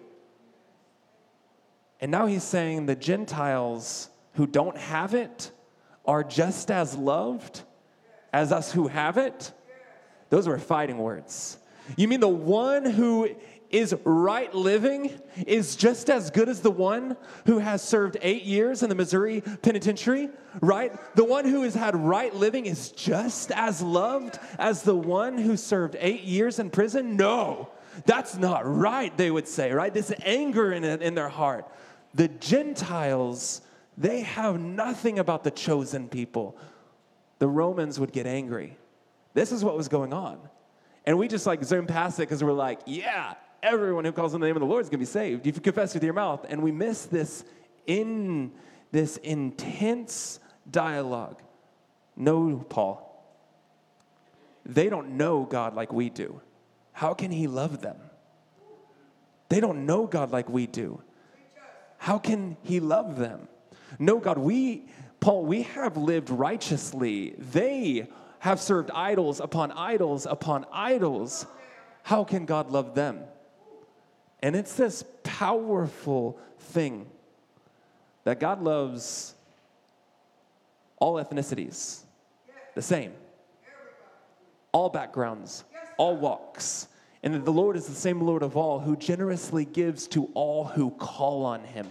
And 2.00 2.12
now 2.12 2.28
he's 2.28 2.44
saying 2.44 2.86
the 2.86 2.96
Gentiles 2.96 4.10
who 4.34 4.46
don't 4.46 4.78
have 4.78 5.14
it 5.14 5.52
are 6.06 6.24
just 6.24 6.70
as 6.70 6.96
loved 6.96 7.62
as 8.32 8.52
us 8.52 8.72
who 8.72 8.88
have 8.88 9.18
it. 9.18 9.52
Those 10.30 10.48
were 10.48 10.60
fighting 10.60 10.98
words. 10.98 11.58
You 11.98 12.08
mean 12.08 12.20
the 12.20 12.28
one 12.28 12.86
who 12.86 13.30
is 13.70 13.96
right 14.04 14.54
living 14.54 15.12
is 15.46 15.76
just 15.76 16.10
as 16.10 16.30
good 16.30 16.48
as 16.50 16.62
the 16.62 16.72
one 16.72 17.18
who 17.46 17.60
has 17.60 17.82
served 17.82 18.18
eight 18.22 18.44
years 18.44 18.84
in 18.84 18.90
the 18.90 18.96
Missouri 18.96 19.42
penitentiary, 19.62 20.30
right? 20.62 20.94
The 21.16 21.26
one 21.26 21.46
who 21.46 21.64
has 21.64 21.74
had 21.74 21.96
right 21.96 22.34
living 22.34 22.66
is 22.66 22.92
just 22.92 23.52
as 23.52 23.82
loved 23.82 24.40
as 24.58 24.84
the 24.84 24.96
one 24.96 25.38
who 25.38 25.58
served 25.58 25.96
eight 26.00 26.22
years 26.22 26.60
in 26.60 26.70
prison? 26.70 27.18
No, 27.18 27.70
that's 28.06 28.38
not 28.38 28.66
right, 28.66 29.16
they 29.18 29.32
would 29.32 29.48
say, 29.48 29.72
right? 29.72 29.94
This 29.94 30.14
anger 30.24 30.72
in, 30.72 30.84
in 30.84 31.16
their 31.16 31.30
heart. 31.30 31.68
The 32.14 32.30
Gentiles, 32.30 33.62
they 33.98 34.22
have 34.22 34.60
nothing 34.60 35.20
about 35.20 35.44
the 35.44 35.52
chosen 35.52 36.08
people. 36.08 36.58
The 37.40 37.48
Romans 37.48 38.00
would 38.00 38.14
get 38.14 38.26
angry. 38.26 38.78
This 39.36 39.52
is 39.52 39.64
what 39.64 39.78
was 39.78 39.88
going 39.90 40.14
on. 40.14 40.40
And 41.06 41.20
we 41.20 41.28
just 41.28 41.46
like 41.46 41.64
zoom 41.64 41.86
past 41.86 42.18
it 42.20 42.24
because 42.24 42.44
we're 42.44 42.54
like, 42.54 42.80
yeah, 42.88 43.36
everyone 43.62 44.06
who 44.06 44.12
calls 44.12 44.34
on 44.34 44.40
the 44.40 44.48
name 44.48 44.56
of 44.56 44.62
the 44.62 44.66
Lord 44.66 44.82
is 44.82 44.90
going 44.90 45.00
to 45.00 45.06
be 45.06 45.06
saved 45.06 45.46
if 45.46 45.56
you 45.56 45.62
confess 45.62 45.94
with 45.94 46.04
your 46.04 46.14
mouth. 46.14 46.46
And 46.50 46.64
we 46.64 46.72
miss 46.72 47.06
this 47.06 47.44
in 47.86 48.54
this 48.92 49.18
intense 49.18 50.40
dialogue. 50.72 51.42
No, 52.16 52.66
Paul. 52.70 53.04
They 54.66 54.90
don't 54.90 55.12
know 55.12 55.44
God 55.44 55.76
like 55.76 55.94
we 55.94 56.10
do. 56.10 56.42
How 56.94 57.14
can 57.14 57.30
He 57.30 57.46
love 57.46 57.82
them? 57.82 57.98
They 59.50 59.60
don't 59.60 59.86
know 59.86 60.08
God 60.08 60.32
like 60.32 60.50
we 60.50 60.66
do. 60.66 61.04
How 61.98 62.18
can 62.18 62.56
He 62.64 62.80
love 62.80 63.18
them? 63.18 63.50
No, 64.00 64.20
God, 64.20 64.38
we, 64.38 64.86
Paul, 65.20 65.46
we 65.46 65.64
have 65.64 65.98
lived 65.98 66.30
righteously. 66.30 67.36
They 67.38 68.08
have 68.46 68.62
served 68.62 68.92
idols 68.92 69.40
upon 69.40 69.72
idols 69.72 70.28
upon 70.28 70.68
idols. 70.72 71.48
How 72.04 72.24
can 72.24 72.46
God 72.46 72.70
love 72.70 72.94
them? 72.94 73.22
And 74.44 74.56
it's 74.56 74.76
this 74.76 75.04
powerful 75.24 76.38
thing 76.60 77.08
that 78.24 78.40
God 78.40 78.62
loves 78.62 79.34
all 80.98 81.16
ethnicities 81.16 82.02
the 82.76 82.84
same, 82.84 83.14
all 84.72 84.90
backgrounds, 84.90 85.64
all 85.98 86.16
walks. 86.16 86.88
And 87.24 87.34
that 87.34 87.46
the 87.46 87.52
Lord 87.52 87.76
is 87.76 87.88
the 87.88 87.96
same 87.96 88.22
Lord 88.22 88.44
of 88.44 88.56
all 88.56 88.80
who 88.80 88.96
generously 88.96 89.66
gives 89.66 90.08
to 90.10 90.30
all 90.36 90.66
who 90.66 90.92
call 90.92 91.46
on 91.46 91.64
him. 91.64 91.88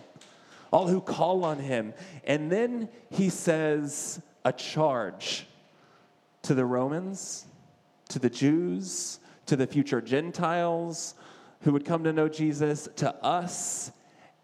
All 0.73 0.87
who 0.87 1.01
call 1.01 1.45
on 1.45 1.59
him. 1.59 1.95
And 2.23 2.53
then 2.53 2.89
he 3.11 3.29
says 3.29 4.23
a 4.45 4.53
charge 4.53 5.49
to 6.45 6.55
the 6.55 6.65
Romans, 6.65 7.47
to 8.09 8.19
the 8.19 8.31
Jews, 8.31 9.19
to 9.47 9.57
the 9.57 9.67
future 9.67 10.01
Gentiles 10.01 11.15
who 11.61 11.73
would 11.73 11.85
come 11.85 12.05
to 12.05 12.13
know 12.13 12.29
Jesus, 12.29 12.89
to 12.97 13.15
us. 13.25 13.91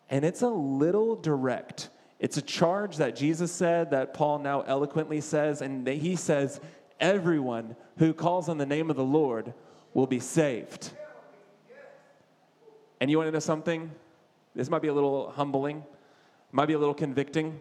And 0.09 0.25
it's 0.25 0.43
a 0.43 0.49
little 0.49 1.15
direct. 1.17 1.91
It's 2.19 2.37
a 2.37 2.43
charge 2.43 2.97
that 2.97 3.15
Jesus 3.17 3.53
said, 3.53 3.91
that 3.91 4.15
Paul 4.15 4.39
now 4.41 4.63
eloquently 4.63 5.21
says, 5.21 5.61
and 5.63 5.87
he 5.87 6.17
says, 6.17 6.61
everyone 6.99 7.77
who 7.99 8.13
calls 8.13 8.49
on 8.49 8.59
the 8.59 8.67
name 8.67 8.91
of 8.91 8.97
the 8.97 9.05
Lord 9.05 9.53
will 9.95 10.07
be 10.07 10.21
saved. 10.21 10.91
And 13.01 13.11
you 13.11 13.19
want 13.19 13.29
to 13.29 13.33
know 13.33 13.39
something? 13.39 13.91
This 14.55 14.69
might 14.69 14.83
be 14.83 14.89
a 14.89 14.95
little 14.95 15.31
humbling, 15.31 15.85
might 16.53 16.67
be 16.67 16.75
a 16.75 16.79
little 16.79 16.95
convicting. 16.95 17.61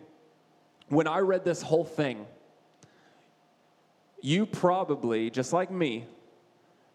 When 0.87 1.07
I 1.07 1.19
read 1.19 1.45
this 1.45 1.61
whole 1.61 1.85
thing, 1.85 2.25
you 4.21 4.45
probably, 4.45 5.29
just 5.29 5.53
like 5.53 5.71
me, 5.71 6.05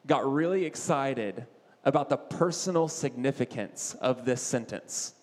got 0.06 0.30
really 0.30 0.64
excited 0.64 1.46
about 1.84 2.08
the 2.08 2.16
personal 2.16 2.88
significance 2.88 3.94
of 4.00 4.24
this 4.24 4.40
sentence. 4.40 5.14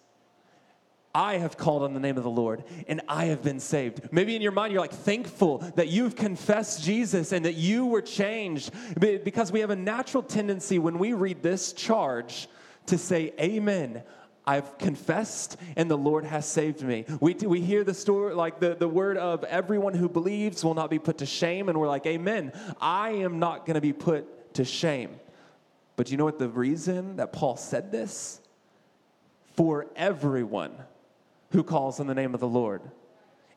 I 1.14 1.38
have 1.38 1.58
called 1.58 1.84
on 1.84 1.94
the 1.94 2.00
name 2.00 2.18
of 2.18 2.24
the 2.24 2.30
Lord 2.30 2.64
and 2.88 3.02
I 3.08 3.26
have 3.26 3.44
been 3.44 3.60
saved. 3.60 4.14
Maybe 4.14 4.36
in 4.36 4.42
your 4.42 4.54
mind, 4.54 4.72
you're 4.72 4.82
like 4.82 4.94
thankful 4.94 5.58
that 5.76 5.90
you've 5.90 6.16
confessed 6.16 6.84
Jesus 6.84 7.34
and 7.34 7.44
that 7.46 7.56
you 7.56 7.86
were 7.86 8.02
changed 8.02 8.72
because 8.98 9.52
we 9.52 9.60
have 9.60 9.72
a 9.72 9.76
natural 9.76 10.24
tendency 10.24 10.80
when 10.80 10.98
we 10.98 11.14
read 11.14 11.44
this 11.44 11.74
charge 11.74 12.48
to 12.86 12.98
say, 12.98 13.34
Amen. 13.40 14.04
I've 14.46 14.78
confessed 14.78 15.58
and 15.76 15.90
the 15.90 15.98
Lord 15.98 16.26
has 16.26 16.46
saved 16.48 16.82
me. 16.82 17.06
We, 17.20 17.34
we 17.34 17.62
hear 17.62 17.84
the 17.84 17.94
story, 17.94 18.34
like 18.34 18.60
the, 18.60 18.76
the 18.76 18.88
word 18.88 19.18
of 19.18 19.44
everyone 19.44 19.94
who 19.94 20.10
believes 20.10 20.64
will 20.64 20.74
not 20.74 20.90
be 20.90 21.00
put 21.00 21.20
to 21.20 21.26
shame, 21.26 21.70
and 21.70 21.80
we're 21.80 21.88
like, 21.88 22.06
Amen. 22.06 22.52
I 22.80 23.12
am 23.12 23.40
not 23.40 23.66
going 23.66 23.76
to 23.76 23.82
be 23.82 23.94
put 23.94 24.56
to 24.56 24.66
shame. 24.66 25.20
But 25.96 26.10
you 26.10 26.18
know 26.18 26.26
what 26.26 26.40
the 26.40 26.50
reason 26.50 27.18
that 27.18 27.32
Paul 27.32 27.58
said 27.58 27.92
this? 27.92 28.42
For 29.56 29.88
everyone 29.96 30.74
who 31.52 31.64
calls 31.64 32.00
on 32.00 32.08
the 32.08 32.16
name 32.16 32.34
of 32.34 32.40
the 32.40 32.48
Lord. 32.48 32.82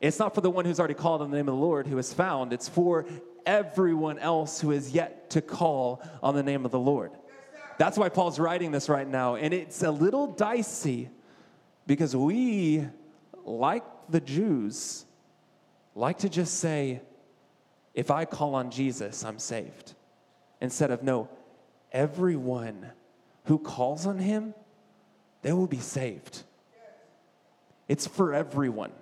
It's 0.01 0.19
not 0.19 0.35
for 0.35 0.43
the 0.43 0.51
one 0.51 0.65
who's 0.65 0.79
already 0.79 0.95
called 0.95 1.23
on 1.23 1.31
the 1.31 1.37
name 1.37 1.49
of 1.49 1.55
the 1.55 1.61
Lord 1.61 1.87
who 1.87 1.97
is 1.97 2.13
found, 2.13 2.53
it's 2.53 2.69
for 2.69 3.07
everyone 3.47 4.19
else 4.19 4.61
who 4.61 4.71
is 4.71 4.91
yet 4.91 5.31
to 5.31 5.41
call 5.41 6.03
on 6.23 6.35
the 6.35 6.43
name 6.43 6.65
of 6.65 6.71
the 6.71 6.79
Lord. 6.79 7.13
That's 7.79 7.99
why 7.99 8.09
Paul's 8.09 8.39
writing 8.39 8.71
this 8.71 8.89
right 8.89 9.07
now. 9.07 9.35
And 9.35 9.53
it's 9.53 9.83
a 9.83 9.91
little 9.91 10.29
dicey 10.29 11.11
because 11.87 12.15
we, 12.15 12.87
like 13.45 13.85
the 14.09 14.21
Jews, 14.21 15.05
like 15.95 16.19
to 16.19 16.29
just 16.29 16.59
say, 16.59 17.01
if 17.95 18.11
I 18.11 18.25
call 18.25 18.55
on 18.55 18.71
Jesus, 18.71 19.25
I'm 19.25 19.39
saved. 19.39 19.95
Instead 20.61 20.91
of, 20.91 21.03
no, 21.03 21.29
everyone 21.93 22.91
who 23.45 23.59
calls 23.59 24.07
on 24.07 24.19
him, 24.19 24.55
they 25.43 25.53
will 25.53 25.67
be 25.67 25.79
saved. 25.79 26.43
It's 27.87 28.07
for 28.07 28.33
everyone. 28.33 28.93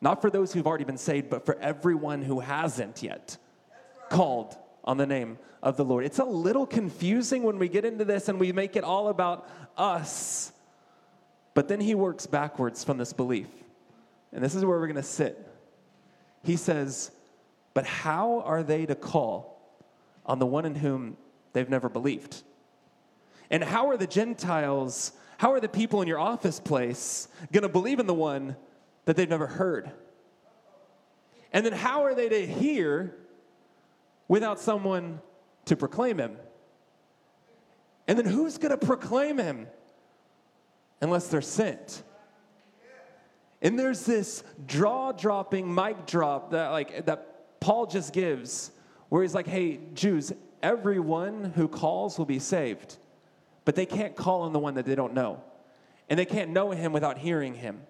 Not 0.00 0.20
for 0.20 0.30
those 0.30 0.52
who've 0.52 0.66
already 0.66 0.84
been 0.84 0.98
saved, 0.98 1.30
but 1.30 1.46
for 1.46 1.58
everyone 1.58 2.22
who 2.22 2.40
hasn't 2.40 3.02
yet 3.02 3.36
called 4.08 4.56
on 4.84 4.96
the 4.96 5.06
name 5.06 5.38
of 5.62 5.76
the 5.76 5.84
Lord. 5.84 6.04
It's 6.04 6.18
a 6.18 6.24
little 6.24 6.66
confusing 6.66 7.42
when 7.42 7.58
we 7.58 7.68
get 7.68 7.84
into 7.84 8.04
this 8.04 8.28
and 8.28 8.40
we 8.40 8.52
make 8.52 8.76
it 8.76 8.84
all 8.84 9.08
about 9.08 9.48
us. 9.76 10.52
But 11.54 11.68
then 11.68 11.80
he 11.80 11.94
works 11.94 12.26
backwards 12.26 12.84
from 12.84 12.98
this 12.98 13.12
belief. 13.12 13.48
And 14.32 14.42
this 14.42 14.54
is 14.54 14.64
where 14.64 14.78
we're 14.78 14.86
going 14.86 14.96
to 14.96 15.02
sit. 15.02 15.46
He 16.44 16.56
says, 16.56 17.10
But 17.74 17.86
how 17.86 18.40
are 18.40 18.62
they 18.62 18.86
to 18.86 18.94
call 18.94 19.60
on 20.24 20.38
the 20.38 20.46
one 20.46 20.64
in 20.64 20.74
whom 20.74 21.16
they've 21.52 21.68
never 21.68 21.88
believed? 21.88 22.42
And 23.50 23.64
how 23.64 23.88
are 23.88 23.96
the 23.96 24.06
Gentiles 24.06 25.12
how 25.40 25.54
are 25.54 25.60
the 25.60 25.70
people 25.70 26.02
in 26.02 26.06
your 26.06 26.18
office 26.18 26.60
place 26.60 27.26
going 27.50 27.62
to 27.62 27.68
believe 27.70 27.98
in 27.98 28.06
the 28.06 28.12
one 28.12 28.56
that 29.06 29.16
they've 29.16 29.26
never 29.26 29.46
heard? 29.46 29.90
And 31.50 31.64
then 31.64 31.72
how 31.72 32.04
are 32.04 32.14
they 32.14 32.28
to 32.28 32.46
hear 32.46 33.16
without 34.30 34.58
someone 34.58 35.20
to 35.66 35.76
proclaim 35.76 36.18
him? 36.18 36.36
And 38.08 38.18
then 38.18 38.24
who's 38.24 38.56
going 38.56 38.70
to 38.70 38.86
proclaim 38.86 39.36
him 39.36 39.66
unless 41.02 41.28
they're 41.28 41.42
sent? 41.42 42.02
And 43.60 43.78
there's 43.78 44.06
this 44.06 44.42
jaw 44.66 45.12
dropping 45.12 45.72
mic 45.74 46.06
drop 46.06 46.52
that 46.52 46.68
like 46.68 47.04
that 47.04 47.60
Paul 47.60 47.84
just 47.84 48.14
gives 48.14 48.70
where 49.10 49.20
he's 49.22 49.34
like, 49.34 49.46
"Hey, 49.46 49.80
Jews, 49.92 50.32
everyone 50.62 51.52
who 51.54 51.68
calls 51.68 52.16
will 52.16 52.24
be 52.24 52.38
saved." 52.38 52.96
but 53.64 53.76
they 53.76 53.86
can't 53.86 54.16
call 54.16 54.42
on 54.42 54.52
the 54.52 54.58
one 54.58 54.74
that 54.74 54.84
they 54.84 54.94
don't 54.94 55.14
know. 55.14 55.42
And 56.08 56.18
they 56.18 56.24
can't 56.24 56.50
know 56.50 56.70
him 56.70 56.92
without 56.92 57.18
hearing 57.18 57.54
him. 57.54 57.82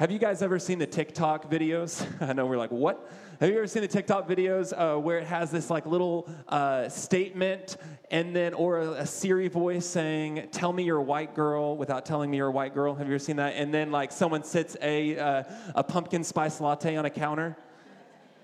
Have 0.00 0.10
you 0.10 0.18
guys 0.18 0.40
ever 0.40 0.58
seen 0.58 0.78
the 0.78 0.86
TikTok 0.86 1.50
videos? 1.50 2.06
I 2.26 2.32
know 2.32 2.46
we're 2.46 2.56
like, 2.56 2.70
what? 2.70 3.06
Have 3.38 3.50
you 3.50 3.56
ever 3.58 3.66
seen 3.66 3.82
the 3.82 3.88
TikTok 3.88 4.26
videos 4.26 4.72
uh, 4.72 4.98
where 4.98 5.18
it 5.18 5.26
has 5.26 5.50
this 5.50 5.68
like 5.68 5.84
little 5.84 6.26
uh, 6.48 6.88
statement 6.88 7.76
and 8.10 8.34
then, 8.34 8.54
or 8.54 8.78
a, 8.78 8.90
a, 8.92 9.06
Siri 9.06 9.48
voice 9.48 9.84
saying, 9.84 10.48
tell 10.52 10.72
me 10.72 10.84
you're 10.84 10.96
a 10.96 11.02
white 11.02 11.34
girl 11.34 11.76
without 11.76 12.06
telling 12.06 12.30
me 12.30 12.38
you're 12.38 12.46
a 12.46 12.50
white 12.50 12.72
girl? 12.72 12.94
Have 12.94 13.08
you 13.08 13.12
ever 13.12 13.18
seen 13.18 13.36
that? 13.36 13.56
And 13.56 13.74
then 13.74 13.90
like 13.90 14.10
someone 14.10 14.42
sits 14.42 14.74
a, 14.80 15.18
uh, 15.18 15.42
a 15.74 15.84
pumpkin 15.84 16.24
spice 16.24 16.62
latte 16.62 16.96
on 16.96 17.04
a 17.04 17.10
counter 17.10 17.58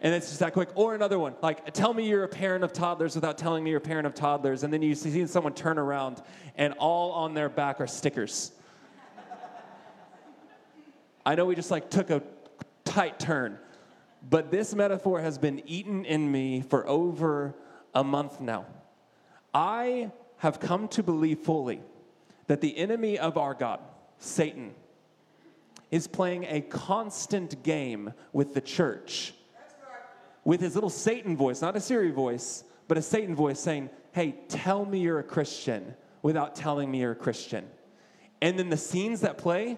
and 0.02 0.12
it's 0.12 0.26
just 0.26 0.40
that 0.40 0.52
quick. 0.52 0.68
Or 0.74 0.94
another 0.94 1.18
one, 1.18 1.36
like, 1.40 1.72
tell 1.72 1.94
me 1.94 2.06
you're 2.06 2.24
a 2.24 2.28
parent 2.28 2.64
of 2.64 2.74
toddlers 2.74 3.14
without 3.14 3.38
telling 3.38 3.64
me 3.64 3.70
you're 3.70 3.78
a 3.78 3.80
parent 3.80 4.06
of 4.06 4.14
toddlers. 4.14 4.62
And 4.62 4.70
then 4.70 4.82
you 4.82 4.94
see 4.94 5.26
someone 5.26 5.54
turn 5.54 5.78
around 5.78 6.20
and 6.56 6.74
all 6.74 7.12
on 7.12 7.32
their 7.32 7.48
back 7.48 7.80
are 7.80 7.86
stickers. 7.86 8.52
I 11.26 11.34
know 11.34 11.44
we 11.44 11.56
just 11.56 11.70
like 11.70 11.90
took 11.90 12.08
a 12.08 12.22
tight 12.84 13.18
turn, 13.18 13.58
but 14.30 14.50
this 14.50 14.74
metaphor 14.74 15.20
has 15.20 15.36
been 15.36 15.60
eaten 15.66 16.04
in 16.04 16.30
me 16.30 16.62
for 16.62 16.88
over 16.88 17.54
a 17.94 18.04
month 18.04 18.40
now. 18.40 18.64
I 19.52 20.12
have 20.38 20.60
come 20.60 20.86
to 20.88 21.02
believe 21.02 21.40
fully 21.40 21.80
that 22.46 22.60
the 22.60 22.78
enemy 22.78 23.18
of 23.18 23.36
our 23.36 23.54
God, 23.54 23.80
Satan, 24.18 24.72
is 25.90 26.06
playing 26.06 26.44
a 26.44 26.60
constant 26.60 27.62
game 27.62 28.14
with 28.32 28.54
the 28.54 28.60
church 28.60 29.34
with 30.46 30.60
his 30.60 30.76
little 30.76 30.88
Satan 30.88 31.36
voice, 31.36 31.60
not 31.60 31.74
a 31.74 31.80
Siri 31.80 32.12
voice, 32.12 32.62
but 32.86 32.96
a 32.96 33.02
Satan 33.02 33.34
voice 33.34 33.58
saying, 33.58 33.90
Hey, 34.12 34.36
tell 34.48 34.84
me 34.84 35.00
you're 35.00 35.18
a 35.18 35.24
Christian 35.24 35.94
without 36.22 36.54
telling 36.54 36.88
me 36.88 37.00
you're 37.00 37.12
a 37.12 37.16
Christian. 37.16 37.66
And 38.40 38.56
then 38.56 38.70
the 38.70 38.76
scenes 38.76 39.22
that 39.22 39.38
play 39.38 39.76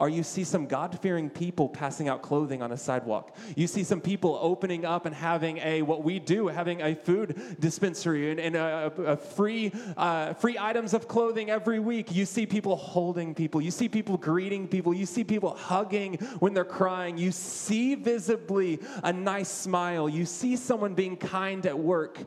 are 0.00 0.08
you 0.08 0.22
see 0.22 0.44
some 0.44 0.66
God 0.66 0.98
fearing 1.00 1.28
people 1.28 1.68
passing 1.68 2.08
out 2.08 2.22
clothing 2.22 2.62
on 2.62 2.72
a 2.72 2.76
sidewalk. 2.76 3.36
You 3.54 3.66
see 3.66 3.84
some 3.84 4.00
people 4.00 4.38
opening 4.40 4.86
up 4.86 5.04
and 5.04 5.14
having 5.14 5.58
a, 5.58 5.82
what 5.82 6.02
we 6.02 6.18
do, 6.18 6.48
having 6.48 6.80
a 6.80 6.94
food 6.94 7.38
dispensary 7.60 8.30
and, 8.30 8.40
and 8.40 8.56
a, 8.56 8.90
a 9.04 9.16
free, 9.18 9.72
uh, 9.98 10.32
free 10.32 10.56
items 10.58 10.94
of 10.94 11.06
clothing 11.06 11.50
every 11.50 11.78
week. 11.78 12.14
You 12.14 12.24
see 12.24 12.46
people 12.46 12.76
holding 12.76 13.34
people. 13.34 13.60
You 13.60 13.70
see 13.70 13.90
people 13.90 14.16
greeting 14.16 14.68
people. 14.68 14.94
You 14.94 15.04
see 15.04 15.22
people 15.22 15.54
hugging 15.54 16.14
when 16.38 16.54
they're 16.54 16.64
crying. 16.64 17.18
You 17.18 17.30
see 17.30 17.94
visibly 17.94 18.80
a 19.04 19.12
nice 19.12 19.50
smile. 19.50 20.08
You 20.08 20.24
see 20.24 20.56
someone 20.56 20.94
being 20.94 21.18
kind 21.18 21.66
at 21.66 21.78
work. 21.78 22.18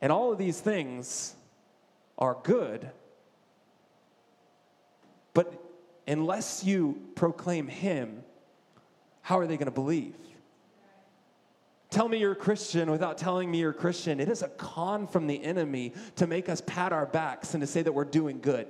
And 0.00 0.10
all 0.10 0.32
of 0.32 0.38
these 0.38 0.60
things 0.60 1.34
are 2.16 2.38
good. 2.42 2.90
But 5.34 5.52
unless 6.06 6.64
you 6.64 7.00
proclaim 7.14 7.66
Him, 7.68 8.22
how 9.22 9.38
are 9.38 9.46
they 9.46 9.56
going 9.56 9.66
to 9.66 9.72
believe? 9.72 10.14
Tell 11.90 12.08
me 12.08 12.18
you're 12.18 12.32
a 12.32 12.36
Christian 12.36 12.90
without 12.90 13.16
telling 13.16 13.50
me 13.50 13.58
you're 13.58 13.70
a 13.70 13.74
Christian. 13.74 14.20
It 14.20 14.28
is 14.28 14.42
a 14.42 14.48
con 14.48 15.06
from 15.06 15.26
the 15.26 15.42
enemy 15.42 15.94
to 16.16 16.26
make 16.26 16.48
us 16.48 16.62
pat 16.66 16.92
our 16.92 17.06
backs 17.06 17.54
and 17.54 17.60
to 17.60 17.66
say 17.66 17.82
that 17.82 17.92
we're 17.92 18.04
doing 18.04 18.40
good. 18.40 18.66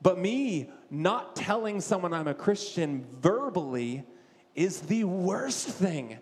But 0.00 0.18
me 0.18 0.70
not 0.90 1.36
telling 1.36 1.80
someone 1.80 2.12
I'm 2.12 2.28
a 2.28 2.34
Christian 2.34 3.06
verbally 3.20 4.04
is 4.54 4.80
the 4.80 5.04
worst 5.04 5.68
thing 5.68 6.18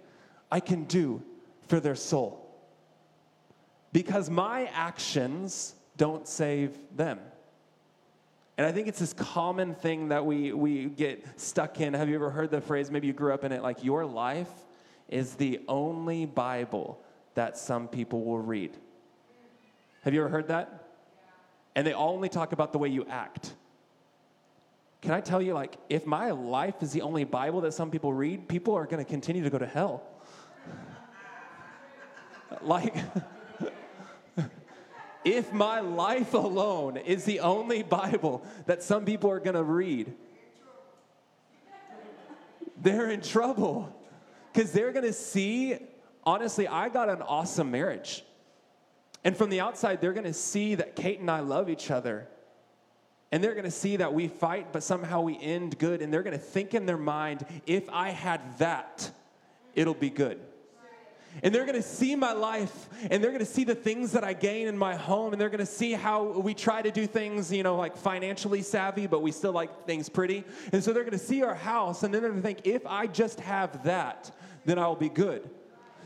I 0.50 0.60
can 0.60 0.84
do 0.84 1.22
for 1.68 1.80
their 1.80 1.94
soul. 1.94 2.40
Because 3.92 4.28
my 4.28 4.66
actions 4.72 5.74
don't 5.96 6.26
save 6.26 6.76
them. 6.96 7.20
And 8.56 8.66
I 8.66 8.72
think 8.72 8.86
it's 8.86 9.00
this 9.00 9.12
common 9.12 9.74
thing 9.74 10.08
that 10.08 10.24
we, 10.24 10.52
we 10.52 10.86
get 10.86 11.40
stuck 11.40 11.80
in. 11.80 11.94
Have 11.94 12.08
you 12.08 12.14
ever 12.14 12.30
heard 12.30 12.50
the 12.50 12.60
phrase, 12.60 12.90
maybe 12.90 13.08
you 13.08 13.12
grew 13.12 13.34
up 13.34 13.42
in 13.42 13.50
it, 13.50 13.62
like, 13.62 13.82
your 13.82 14.06
life 14.06 14.50
is 15.08 15.34
the 15.34 15.60
only 15.66 16.24
Bible 16.24 17.00
that 17.34 17.58
some 17.58 17.88
people 17.88 18.24
will 18.24 18.38
read? 18.38 18.76
Have 20.02 20.14
you 20.14 20.20
ever 20.20 20.28
heard 20.28 20.48
that? 20.48 20.88
And 21.74 21.84
they 21.84 21.94
only 21.94 22.28
talk 22.28 22.52
about 22.52 22.72
the 22.72 22.78
way 22.78 22.88
you 22.88 23.04
act. 23.10 23.54
Can 25.00 25.12
I 25.12 25.20
tell 25.20 25.42
you, 25.42 25.52
like, 25.52 25.76
if 25.88 26.06
my 26.06 26.30
life 26.30 26.76
is 26.80 26.92
the 26.92 27.02
only 27.02 27.24
Bible 27.24 27.60
that 27.62 27.74
some 27.74 27.90
people 27.90 28.14
read, 28.14 28.48
people 28.48 28.74
are 28.74 28.86
going 28.86 29.04
to 29.04 29.08
continue 29.08 29.42
to 29.42 29.50
go 29.50 29.58
to 29.58 29.66
hell. 29.66 30.04
like, 32.62 32.94
if 35.24 35.52
my 35.52 35.80
life 35.80 36.34
alone 36.34 36.96
is 36.96 37.24
the 37.24 37.40
only 37.40 37.82
Bible 37.82 38.44
that 38.66 38.82
some 38.82 39.04
people 39.04 39.30
are 39.30 39.40
going 39.40 39.56
to 39.56 39.62
read, 39.62 40.12
they're 42.80 43.10
in 43.10 43.22
trouble 43.22 43.94
because 44.52 44.72
they're 44.72 44.92
going 44.92 45.06
to 45.06 45.12
see, 45.12 45.76
honestly, 46.24 46.68
I 46.68 46.88
got 46.88 47.08
an 47.08 47.22
awesome 47.22 47.70
marriage. 47.70 48.22
And 49.24 49.36
from 49.36 49.48
the 49.48 49.60
outside, 49.60 50.00
they're 50.00 50.12
going 50.12 50.24
to 50.24 50.34
see 50.34 50.74
that 50.74 50.94
Kate 50.94 51.18
and 51.18 51.30
I 51.30 51.40
love 51.40 51.70
each 51.70 51.90
other. 51.90 52.28
And 53.32 53.42
they're 53.42 53.54
going 53.54 53.64
to 53.64 53.70
see 53.70 53.96
that 53.96 54.12
we 54.12 54.28
fight, 54.28 54.72
but 54.72 54.82
somehow 54.82 55.22
we 55.22 55.38
end 55.40 55.78
good. 55.78 56.02
And 56.02 56.12
they're 56.12 56.22
going 56.22 56.38
to 56.38 56.44
think 56.44 56.74
in 56.74 56.84
their 56.84 56.98
mind, 56.98 57.46
if 57.66 57.88
I 57.88 58.10
had 58.10 58.58
that, 58.58 59.10
it'll 59.74 59.94
be 59.94 60.10
good. 60.10 60.38
And 61.42 61.54
they're 61.54 61.66
going 61.66 61.74
to 61.74 61.82
see 61.82 62.14
my 62.14 62.32
life 62.32 62.88
and 63.10 63.22
they're 63.22 63.30
going 63.30 63.40
to 63.40 63.44
see 63.44 63.64
the 63.64 63.74
things 63.74 64.12
that 64.12 64.24
I 64.24 64.32
gain 64.32 64.68
in 64.68 64.78
my 64.78 64.94
home 64.94 65.32
and 65.32 65.40
they're 65.40 65.50
going 65.50 65.58
to 65.58 65.66
see 65.66 65.92
how 65.92 66.22
we 66.22 66.54
try 66.54 66.80
to 66.80 66.90
do 66.90 67.06
things, 67.06 67.52
you 67.52 67.62
know, 67.62 67.76
like 67.76 67.96
financially 67.96 68.62
savvy, 68.62 69.06
but 69.06 69.20
we 69.20 69.32
still 69.32 69.52
like 69.52 69.86
things 69.86 70.08
pretty. 70.08 70.44
And 70.72 70.82
so 70.82 70.92
they're 70.92 71.02
going 71.02 71.18
to 71.18 71.24
see 71.24 71.42
our 71.42 71.54
house 71.54 72.02
and 72.02 72.14
then 72.14 72.22
they're 72.22 72.30
going 72.30 72.42
to 72.42 72.46
think, 72.46 72.60
if 72.64 72.86
I 72.86 73.06
just 73.06 73.40
have 73.40 73.84
that, 73.84 74.30
then 74.64 74.78
I'll 74.78 74.96
be 74.96 75.08
good. 75.08 75.50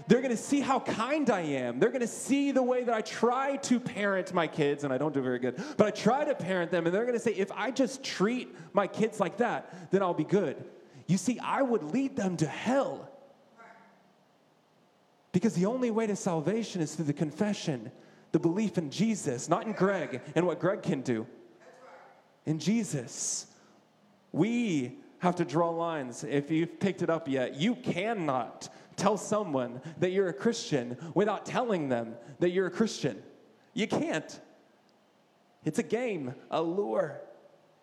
They're 0.07 0.23
going 0.23 0.31
to 0.31 0.43
see 0.43 0.61
how 0.61 0.81
kind 0.81 1.29
I 1.29 1.41
am. 1.41 1.79
They're 1.79 1.91
going 1.91 2.01
to 2.01 2.07
see 2.07 2.51
the 2.51 2.63
way 2.63 2.83
that 2.85 2.95
I 2.95 3.03
try 3.03 3.57
to 3.57 3.79
parent 3.79 4.33
my 4.33 4.47
kids, 4.47 4.85
and 4.85 4.93
I 4.93 4.97
don't 4.97 5.13
do 5.13 5.21
very 5.21 5.39
good, 5.39 5.63
but 5.77 5.87
I 5.87 5.91
try 5.91 6.25
to 6.25 6.35
parent 6.35 6.71
them, 6.71 6.87
and 6.87 6.95
they're 6.95 7.05
going 7.05 7.19
to 7.19 7.21
say, 7.21 7.33
if 7.33 7.53
I 7.53 7.71
just 7.71 8.03
treat 8.03 8.57
my 8.73 8.87
kids 8.87 9.21
like 9.21 9.37
that, 9.39 9.91
then 9.91 10.03
I'll 10.03 10.15
be 10.15 10.25
good. 10.25 10.65
You 11.07 11.19
see, 11.19 11.39
I 11.41 11.63
would 11.63 11.83
lead 11.83 12.17
them 12.17 12.37
to 12.39 12.47
hell. 12.47 13.08
Because 15.33 15.55
the 15.55 15.67
only 15.67 15.91
way 15.91 16.07
to 16.07 16.17
salvation 16.17 16.81
is 16.81 16.95
through 16.95 17.05
the 17.07 17.13
confession, 17.13 17.91
the 18.33 18.39
belief 18.39 18.79
in 18.79 18.91
Jesus, 18.91 19.49
not 19.49 19.67
in 19.67 19.73
Greg 19.73 20.21
and 20.35 20.47
what 20.47 20.59
Greg 20.59 20.83
can 20.83 21.03
do. 21.03 21.27
In 22.47 22.59
Jesus. 22.59 23.47
We 24.33 24.99
have 25.19 25.37
to 25.37 25.45
draw 25.45 25.71
lines. 25.71 26.25
If 26.25 26.51
you've 26.51 26.79
picked 26.81 27.03
it 27.03 27.11
up 27.11 27.29
yet, 27.29 27.57
you 27.57 27.75
cannot 27.75 28.69
tell 28.97 29.17
someone 29.17 29.81
that 29.99 30.11
you're 30.11 30.29
a 30.29 30.35
Christian 30.35 30.97
without 31.15 31.47
telling 31.47 31.89
them 31.89 32.15
that 32.41 32.51
you're 32.51 32.67
a 32.67 32.71
Christian. 32.71 33.23
You 33.75 33.87
can't. 33.87 34.41
It's 35.65 35.79
a 35.79 35.85
game, 35.85 36.35
a 36.51 36.63
lure. 36.63 37.21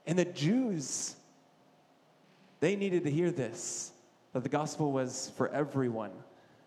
And 0.07 0.17
the 0.19 0.25
Jews, 0.25 1.15
they 2.59 2.75
needed 2.75 3.03
to 3.03 3.11
hear 3.11 3.31
this 3.31 3.91
that 4.33 4.43
the 4.43 4.49
gospel 4.49 4.91
was 4.91 5.31
for 5.37 5.47
everyone. 5.49 6.11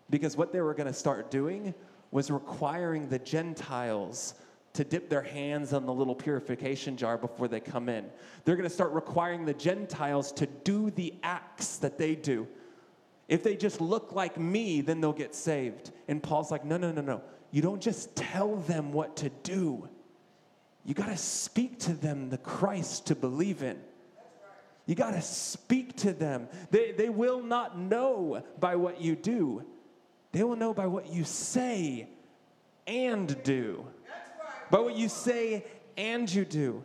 Because 0.09 0.35
what 0.35 0.51
they 0.51 0.61
were 0.61 0.73
going 0.73 0.87
to 0.87 0.93
start 0.93 1.29
doing 1.29 1.73
was 2.11 2.31
requiring 2.31 3.07
the 3.09 3.19
Gentiles 3.19 4.33
to 4.73 4.83
dip 4.83 5.09
their 5.09 5.21
hands 5.21 5.73
on 5.73 5.85
the 5.85 5.93
little 5.93 6.15
purification 6.15 6.95
jar 6.95 7.17
before 7.17 7.47
they 7.47 7.59
come 7.59 7.89
in. 7.89 8.05
They're 8.45 8.55
going 8.55 8.69
to 8.69 8.73
start 8.73 8.91
requiring 8.91 9.45
the 9.45 9.53
Gentiles 9.53 10.31
to 10.33 10.45
do 10.45 10.91
the 10.91 11.13
acts 11.23 11.77
that 11.77 11.97
they 11.97 12.15
do. 12.15 12.47
If 13.27 13.43
they 13.43 13.55
just 13.55 13.81
look 13.81 14.13
like 14.13 14.39
me, 14.39 14.81
then 14.81 15.01
they'll 15.01 15.13
get 15.13 15.35
saved. 15.35 15.91
And 16.07 16.21
Paul's 16.21 16.49
like, 16.49 16.65
no, 16.65 16.77
no, 16.77 16.91
no, 16.91 17.01
no. 17.01 17.21
You 17.51 17.61
don't 17.61 17.81
just 17.81 18.15
tell 18.15 18.55
them 18.55 18.91
what 18.91 19.17
to 19.17 19.29
do, 19.43 19.89
you 20.85 20.93
got 20.93 21.07
to 21.07 21.17
speak 21.17 21.77
to 21.79 21.93
them 21.93 22.29
the 22.29 22.37
Christ 22.37 23.07
to 23.07 23.15
believe 23.15 23.61
in. 23.61 23.79
You 24.85 24.95
got 24.95 25.11
to 25.11 25.21
speak 25.21 25.95
to 25.97 26.13
them. 26.13 26.47
They, 26.71 26.93
they 26.93 27.09
will 27.09 27.43
not 27.43 27.77
know 27.77 28.43
by 28.59 28.75
what 28.75 28.99
you 28.99 29.15
do, 29.15 29.63
they 30.31 30.43
will 30.43 30.55
know 30.55 30.73
by 30.73 30.87
what 30.87 31.07
you 31.11 31.23
say 31.23 32.07
and 32.85 33.41
do. 33.43 33.85
By 34.69 34.79
what 34.79 34.95
you 34.95 35.09
say 35.09 35.65
and 35.97 36.31
you 36.31 36.45
do. 36.45 36.83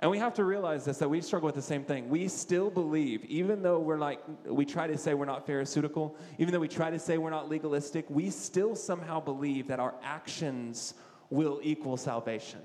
And 0.00 0.10
we 0.10 0.18
have 0.18 0.34
to 0.34 0.44
realize 0.44 0.84
this 0.84 0.98
that 0.98 1.08
we 1.08 1.20
struggle 1.20 1.46
with 1.46 1.54
the 1.54 1.62
same 1.62 1.84
thing. 1.84 2.08
We 2.08 2.28
still 2.28 2.70
believe, 2.70 3.24
even 3.26 3.62
though 3.62 3.78
we're 3.78 3.98
like, 3.98 4.20
we 4.44 4.64
try 4.64 4.86
to 4.86 4.98
say 4.98 5.14
we're 5.14 5.24
not 5.24 5.46
pharisaical, 5.46 6.16
even 6.38 6.52
though 6.52 6.60
we 6.60 6.68
try 6.68 6.90
to 6.90 6.98
say 6.98 7.16
we're 7.16 7.30
not 7.30 7.48
legalistic, 7.48 8.06
we 8.08 8.30
still 8.30 8.74
somehow 8.74 9.20
believe 9.20 9.68
that 9.68 9.80
our 9.80 9.94
actions 10.02 10.94
will 11.30 11.60
equal 11.62 11.96
salvation. 11.96 12.60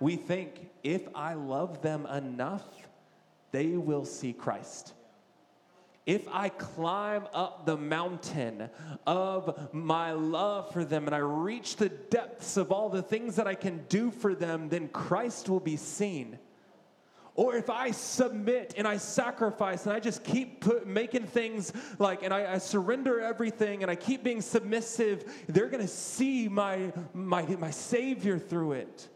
We 0.00 0.16
think 0.16 0.68
if 0.82 1.02
I 1.14 1.34
love 1.34 1.80
them 1.80 2.06
enough, 2.06 2.64
they 3.52 3.76
will 3.76 4.04
see 4.04 4.32
Christ 4.32 4.92
if 6.06 6.28
I 6.28 6.50
climb 6.50 7.26
up 7.32 7.64
the 7.64 7.76
mountain 7.76 8.68
of 9.06 9.72
my 9.72 10.12
love 10.12 10.70
for 10.72 10.84
them 10.84 11.06
and 11.06 11.14
I 11.14 11.18
reach 11.18 11.76
the 11.76 11.88
depths 11.88 12.58
of 12.58 12.70
all 12.70 12.90
the 12.90 13.02
things 13.02 13.36
that 13.36 13.46
I 13.46 13.54
can 13.54 13.84
do 13.88 14.10
for 14.10 14.34
them, 14.34 14.68
then 14.68 14.88
Christ 14.88 15.48
will 15.48 15.60
be 15.60 15.76
seen. 15.76 16.38
Or 17.36 17.56
if 17.56 17.70
I 17.70 17.90
submit 17.90 18.74
and 18.76 18.86
I 18.86 18.98
sacrifice 18.98 19.86
and 19.86 19.94
I 19.94 19.98
just 19.98 20.22
keep 20.22 20.60
put, 20.60 20.86
making 20.86 21.24
things 21.24 21.72
like, 21.98 22.22
and 22.22 22.32
I, 22.32 22.52
I, 22.52 22.58
surrender 22.58 23.20
everything 23.20 23.82
and 23.82 23.90
I 23.90 23.96
keep 23.96 24.22
being 24.22 24.40
submissive, 24.40 25.24
they're 25.48 25.68
to 25.70 25.88
see 25.88 26.48
my, 26.48 26.92
my, 27.12 27.42
my 27.56 27.70
Savior 27.70 28.38
through 28.38 28.72
it. 28.72 29.08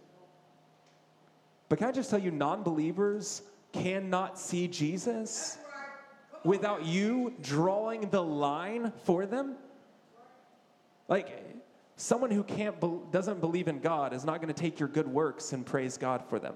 But 1.69 1.79
can 1.79 1.89
I 1.89 1.93
just 1.93 2.11
tell 2.11 2.19
you, 2.19 2.31
non 2.31 2.63
believers 2.63 3.43
cannot 3.73 4.39
see 4.39 4.67
Jesus? 4.67 5.59
Without 6.45 6.85
you 6.85 7.35
drawing 7.41 8.09
the 8.11 8.23
line 8.23 8.93
for 9.05 9.27
them? 9.27 9.57
Like, 11.09 11.45
someone 11.97 12.31
who 12.31 12.45
can't 12.45 12.81
be- 12.81 12.99
doesn't 13.11 13.41
believe 13.41 13.69
in 13.69 13.81
God 13.81 14.13
is 14.13 14.25
not 14.25 14.41
going 14.41 14.53
to 14.53 14.61
take 14.61 14.79
your 14.79 14.89
good 14.89 15.09
works 15.09 15.53
and 15.53 15.65
praise 15.65 15.97
God 15.97 16.23
for 16.29 16.39
them. 16.39 16.55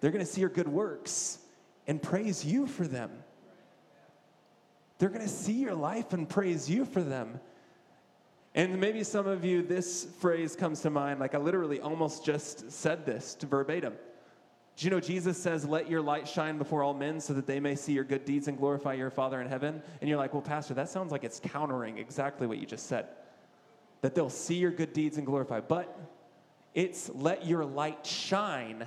They're 0.00 0.10
going 0.10 0.24
to 0.24 0.30
see 0.30 0.40
your 0.40 0.50
good 0.50 0.68
works 0.68 1.38
and 1.86 2.02
praise 2.02 2.44
you 2.44 2.66
for 2.66 2.86
them. 2.86 3.10
They're 4.98 5.08
going 5.08 5.22
to 5.22 5.28
see 5.28 5.54
your 5.54 5.74
life 5.74 6.12
and 6.12 6.28
praise 6.28 6.70
you 6.70 6.84
for 6.84 7.02
them. 7.02 7.40
And 8.54 8.80
maybe 8.80 9.02
some 9.02 9.26
of 9.26 9.44
you, 9.44 9.62
this 9.62 10.06
phrase 10.20 10.54
comes 10.54 10.80
to 10.82 10.90
mind, 10.90 11.18
like 11.18 11.34
I 11.34 11.38
literally 11.38 11.80
almost 11.80 12.24
just 12.24 12.70
said 12.70 13.04
this 13.04 13.34
to 13.36 13.46
verbatim. 13.46 13.94
Do 14.76 14.86
you 14.86 14.90
know 14.90 15.00
Jesus 15.00 15.36
says, 15.38 15.64
Let 15.64 15.88
your 15.88 16.02
light 16.02 16.26
shine 16.26 16.58
before 16.58 16.82
all 16.82 16.94
men 16.94 17.20
so 17.20 17.32
that 17.34 17.46
they 17.46 17.60
may 17.60 17.76
see 17.76 17.92
your 17.92 18.04
good 18.04 18.24
deeds 18.24 18.48
and 18.48 18.58
glorify 18.58 18.94
your 18.94 19.10
Father 19.10 19.40
in 19.40 19.48
heaven? 19.48 19.80
And 20.00 20.08
you're 20.08 20.18
like, 20.18 20.32
Well, 20.32 20.42
Pastor, 20.42 20.74
that 20.74 20.88
sounds 20.88 21.12
like 21.12 21.24
it's 21.24 21.40
countering 21.40 21.98
exactly 21.98 22.46
what 22.46 22.58
you 22.58 22.66
just 22.66 22.86
said. 22.86 23.06
That 24.00 24.14
they'll 24.14 24.30
see 24.30 24.56
your 24.56 24.72
good 24.72 24.92
deeds 24.92 25.16
and 25.16 25.24
glorify. 25.24 25.60
But 25.60 25.96
it's 26.74 27.08
let 27.14 27.46
your 27.46 27.64
light 27.64 28.04
shine 28.04 28.84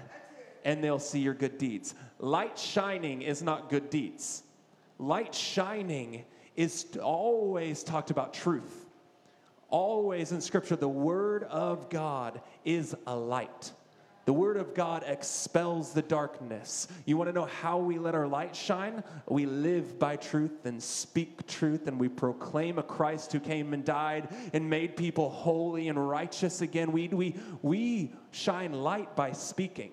and 0.66 0.84
they'll 0.84 1.00
see 1.00 1.20
your 1.20 1.34
good 1.34 1.58
deeds. 1.58 1.96
Light 2.20 2.60
shining 2.60 3.22
is 3.22 3.42
not 3.42 3.70
good 3.70 3.90
deeds. 3.90 4.44
Light 5.00 5.34
shining 5.34 6.26
is 6.58 6.86
always 7.02 7.84
talked 7.84 8.12
about 8.12 8.34
truth. 8.34 8.86
Always 9.70 10.32
in 10.34 10.42
Scripture, 10.42 10.76
the 10.76 10.90
Word 10.90 11.44
of 11.44 11.90
God 11.90 12.42
is 12.66 12.96
a 13.06 13.16
light. 13.16 13.72
The 14.28 14.34
Word 14.34 14.58
of 14.58 14.74
God 14.74 15.06
expels 15.08 15.94
the 15.94 16.02
darkness. 16.02 16.90
You 17.06 17.16
want 17.16 17.30
to 17.30 17.34
know 17.34 17.46
how 17.46 17.78
we 17.78 17.98
let 17.98 18.14
our 18.14 18.28
light 18.28 18.54
shine? 18.54 19.02
We 19.26 19.46
live 19.46 19.98
by 19.98 20.18
truth 20.18 20.66
and 20.66 20.84
speak 20.84 21.48
truth, 21.48 21.88
and 21.88 21.98
we 21.98 22.10
proclaim 22.10 22.78
a 22.78 22.84
Christ 22.84 23.32
who 23.32 23.40
came 23.40 23.74
and 23.74 23.86
died 23.86 24.28
and 24.52 24.70
made 24.70 24.98
people 24.98 25.30
holy 25.30 25.88
and 25.88 26.10
righteous 26.10 26.60
again. 26.60 26.92
We, 26.92 27.08
we, 27.08 27.36
we 27.62 28.12
shine 28.32 28.74
light 28.74 29.16
by 29.16 29.32
speaking. 29.32 29.92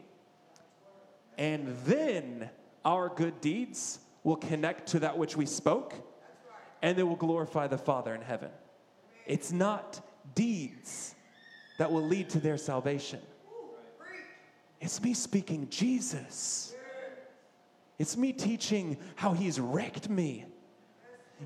And 1.39 1.69
then 1.87 2.51
our 2.85 3.11
good 3.11 3.41
deeds 3.41 4.01
will 4.25 4.35
connect 4.35 4.89
to 4.89 4.99
that 4.99 5.17
which 5.17 5.37
we 5.37 5.47
spoke, 5.47 5.95
and 6.83 6.99
they 6.99 7.05
will 7.05 7.15
glorify 7.15 7.69
the 7.69 7.79
Father 7.79 8.13
in 8.13 8.21
heaven. 8.21 8.51
It's 9.29 9.53
not 9.53 10.05
deeds 10.35 11.15
that 11.79 11.93
will 11.93 12.05
lead 12.05 12.31
to 12.31 12.41
their 12.41 12.59
salvation. 12.59 13.21
It's 14.85 15.03
me 15.03 15.15
speaking 15.15 15.67
Jesus. 15.71 16.75
It's 17.99 18.19
me 18.19 18.35
teaching 18.35 18.99
how 19.17 19.33
he's 19.33 19.59
wrecked 19.59 20.11
me. 20.11 20.45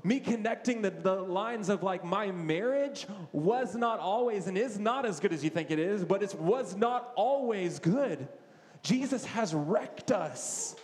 Me 0.03 0.19
connecting 0.19 0.81
the, 0.81 0.89
the 0.89 1.15
lines 1.15 1.69
of 1.69 1.81
like 1.81 2.03
my 2.03 2.31
marriage 2.31 3.07
was 3.31 3.75
not 3.75 3.99
always 3.99 4.47
and 4.47 4.57
is 4.57 4.77
not 4.77 5.05
as 5.05 5.21
good 5.21 5.31
as 5.31 5.41
you 5.41 5.49
think 5.49 5.71
it 5.71 5.79
is, 5.79 6.03
but 6.03 6.21
it 6.21 6.35
was 6.35 6.75
not 6.75 7.13
always 7.15 7.79
good. 7.79 8.27
Jesus 8.83 9.23
has 9.23 9.53
wrecked 9.53 10.11
us. 10.11 10.75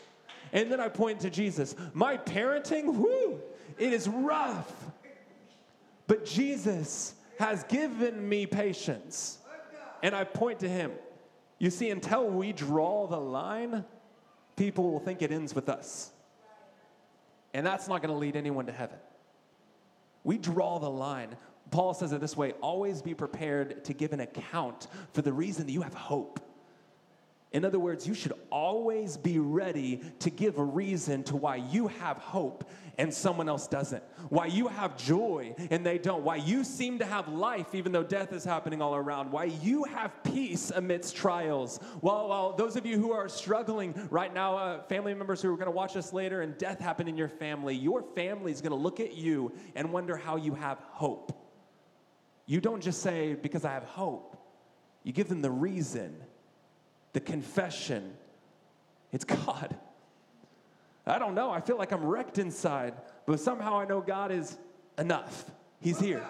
And 0.54 0.72
then 0.72 0.80
I 0.80 0.88
point 0.88 1.20
to 1.22 1.30
Jesus. 1.30 1.76
My 1.94 2.16
parenting, 2.16 2.86
whoo, 2.86 3.42
it 3.78 3.92
is 3.92 4.08
rough. 4.08 4.72
But 6.08 6.26
Jesus 6.26 7.16
has 7.38 7.66
given 7.66 8.28
me 8.30 8.46
patience. 8.46 9.40
And 10.02 10.16
I 10.16 10.24
point 10.24 10.60
to 10.60 10.70
him. 10.70 10.94
You 11.58 11.70
see, 11.70 11.90
until 11.90 12.28
we 12.28 12.52
draw 12.52 13.08
the 13.08 13.20
line, 13.20 13.86
people 14.56 14.92
will 14.92 15.00
think 15.00 15.22
it 15.22 15.32
ends 15.32 15.56
with 15.56 15.70
us. 15.70 16.12
And 17.54 17.66
that's 17.66 17.88
not 17.88 18.02
going 18.02 18.14
to 18.14 18.18
lead 18.18 18.36
anyone 18.36 18.66
to 18.66 18.74
heaven. 18.74 18.98
We 20.24 20.38
draw 20.38 20.80
the 20.80 20.90
line. 20.90 21.38
Paul 21.72 21.94
says 21.94 22.12
it 22.12 22.20
this 22.20 22.36
way 22.36 22.52
always 22.62 23.02
be 23.02 23.14
prepared 23.14 23.86
to 23.86 23.94
give 23.94 24.12
an 24.12 24.20
account 24.20 24.88
for 25.14 25.22
the 25.22 25.32
reason 25.32 25.66
that 25.66 25.72
you 25.72 25.82
have 25.82 25.94
hope. 25.94 26.40
In 27.52 27.64
other 27.64 27.80
words, 27.80 28.06
you 28.06 28.14
should 28.14 28.34
always 28.50 29.16
be 29.16 29.40
ready 29.40 30.02
to 30.20 30.30
give 30.30 30.58
a 30.58 30.64
reason 30.64 31.24
to 31.24 31.38
why 31.38 31.56
you 31.56 31.88
have 31.88 32.18
hope 32.18 32.70
and 32.98 33.14
someone 33.14 33.48
else 33.48 33.68
doesn't. 33.68 34.04
Why 34.30 34.48
you 34.48 34.68
have 34.68 34.98
joy 34.98 35.56
and 35.70 35.86
they 35.86 35.98
don't. 35.98 36.24
Why 36.24 36.38
you 36.38 36.64
seem 36.64 37.00
to 37.00 37.06
have 37.06 37.28
life 37.28 37.74
even 37.74 37.92
though 37.92 38.04
death 38.04 38.34
is 38.34 38.44
happening 38.44 38.82
all 38.82 38.96
around. 38.96 39.32
Why 39.32 39.46
you 39.46 39.84
have 39.86 40.24
peace 40.24 40.72
amidst 40.72 41.16
trials. 41.16 41.80
While, 42.02 42.30
while 42.30 42.54
those 42.54 42.76
of 42.76 42.86
you 42.86 42.98
who 42.98 43.12
are 43.12 43.30
struggling 43.30 43.94
right 44.10 44.34
now, 44.34 44.58
uh, 44.58 44.84
family 44.84 45.14
members 45.14 45.42
who 45.42 45.54
are 45.54 45.58
going 45.58 45.66
to 45.66 45.72
watch 45.72 45.96
us 45.96 46.14
later, 46.14 46.42
and 46.42 46.58
death 46.58 46.80
happened 46.80 47.10
in 47.10 47.18
your 47.18 47.30
family, 47.30 47.76
your 47.76 48.02
family 48.16 48.52
is 48.52 48.62
going 48.62 48.72
to 48.72 48.78
look 48.78 49.00
at 49.00 49.14
you 49.14 49.54
and 49.76 49.92
wonder 49.92 50.18
how 50.18 50.36
you 50.36 50.56
have 50.56 50.80
hope. 50.90 51.32
You 52.48 52.62
don't 52.62 52.82
just 52.82 53.02
say, 53.02 53.34
because 53.34 53.66
I 53.66 53.74
have 53.74 53.84
hope, 53.84 54.38
you 55.04 55.14
give 55.14 55.28
them 55.28 55.42
the 55.42 55.52
reason 55.52 56.16
the 57.16 57.22
confession. 57.22 58.14
It's 59.14 59.24
God. 59.24 59.74
I 61.08 61.18
don't 61.18 61.34
know. 61.34 61.50
I 61.50 61.62
feel 61.62 61.78
like 61.78 61.94
I'm 61.94 62.04
wrecked 62.04 62.40
inside, 62.40 62.94
but 63.26 63.40
somehow 63.40 63.80
I 63.80 63.86
know 63.86 64.02
God 64.02 64.34
is 64.34 64.58
enough. 64.98 65.50
He's 65.80 65.98
here. 65.98 66.26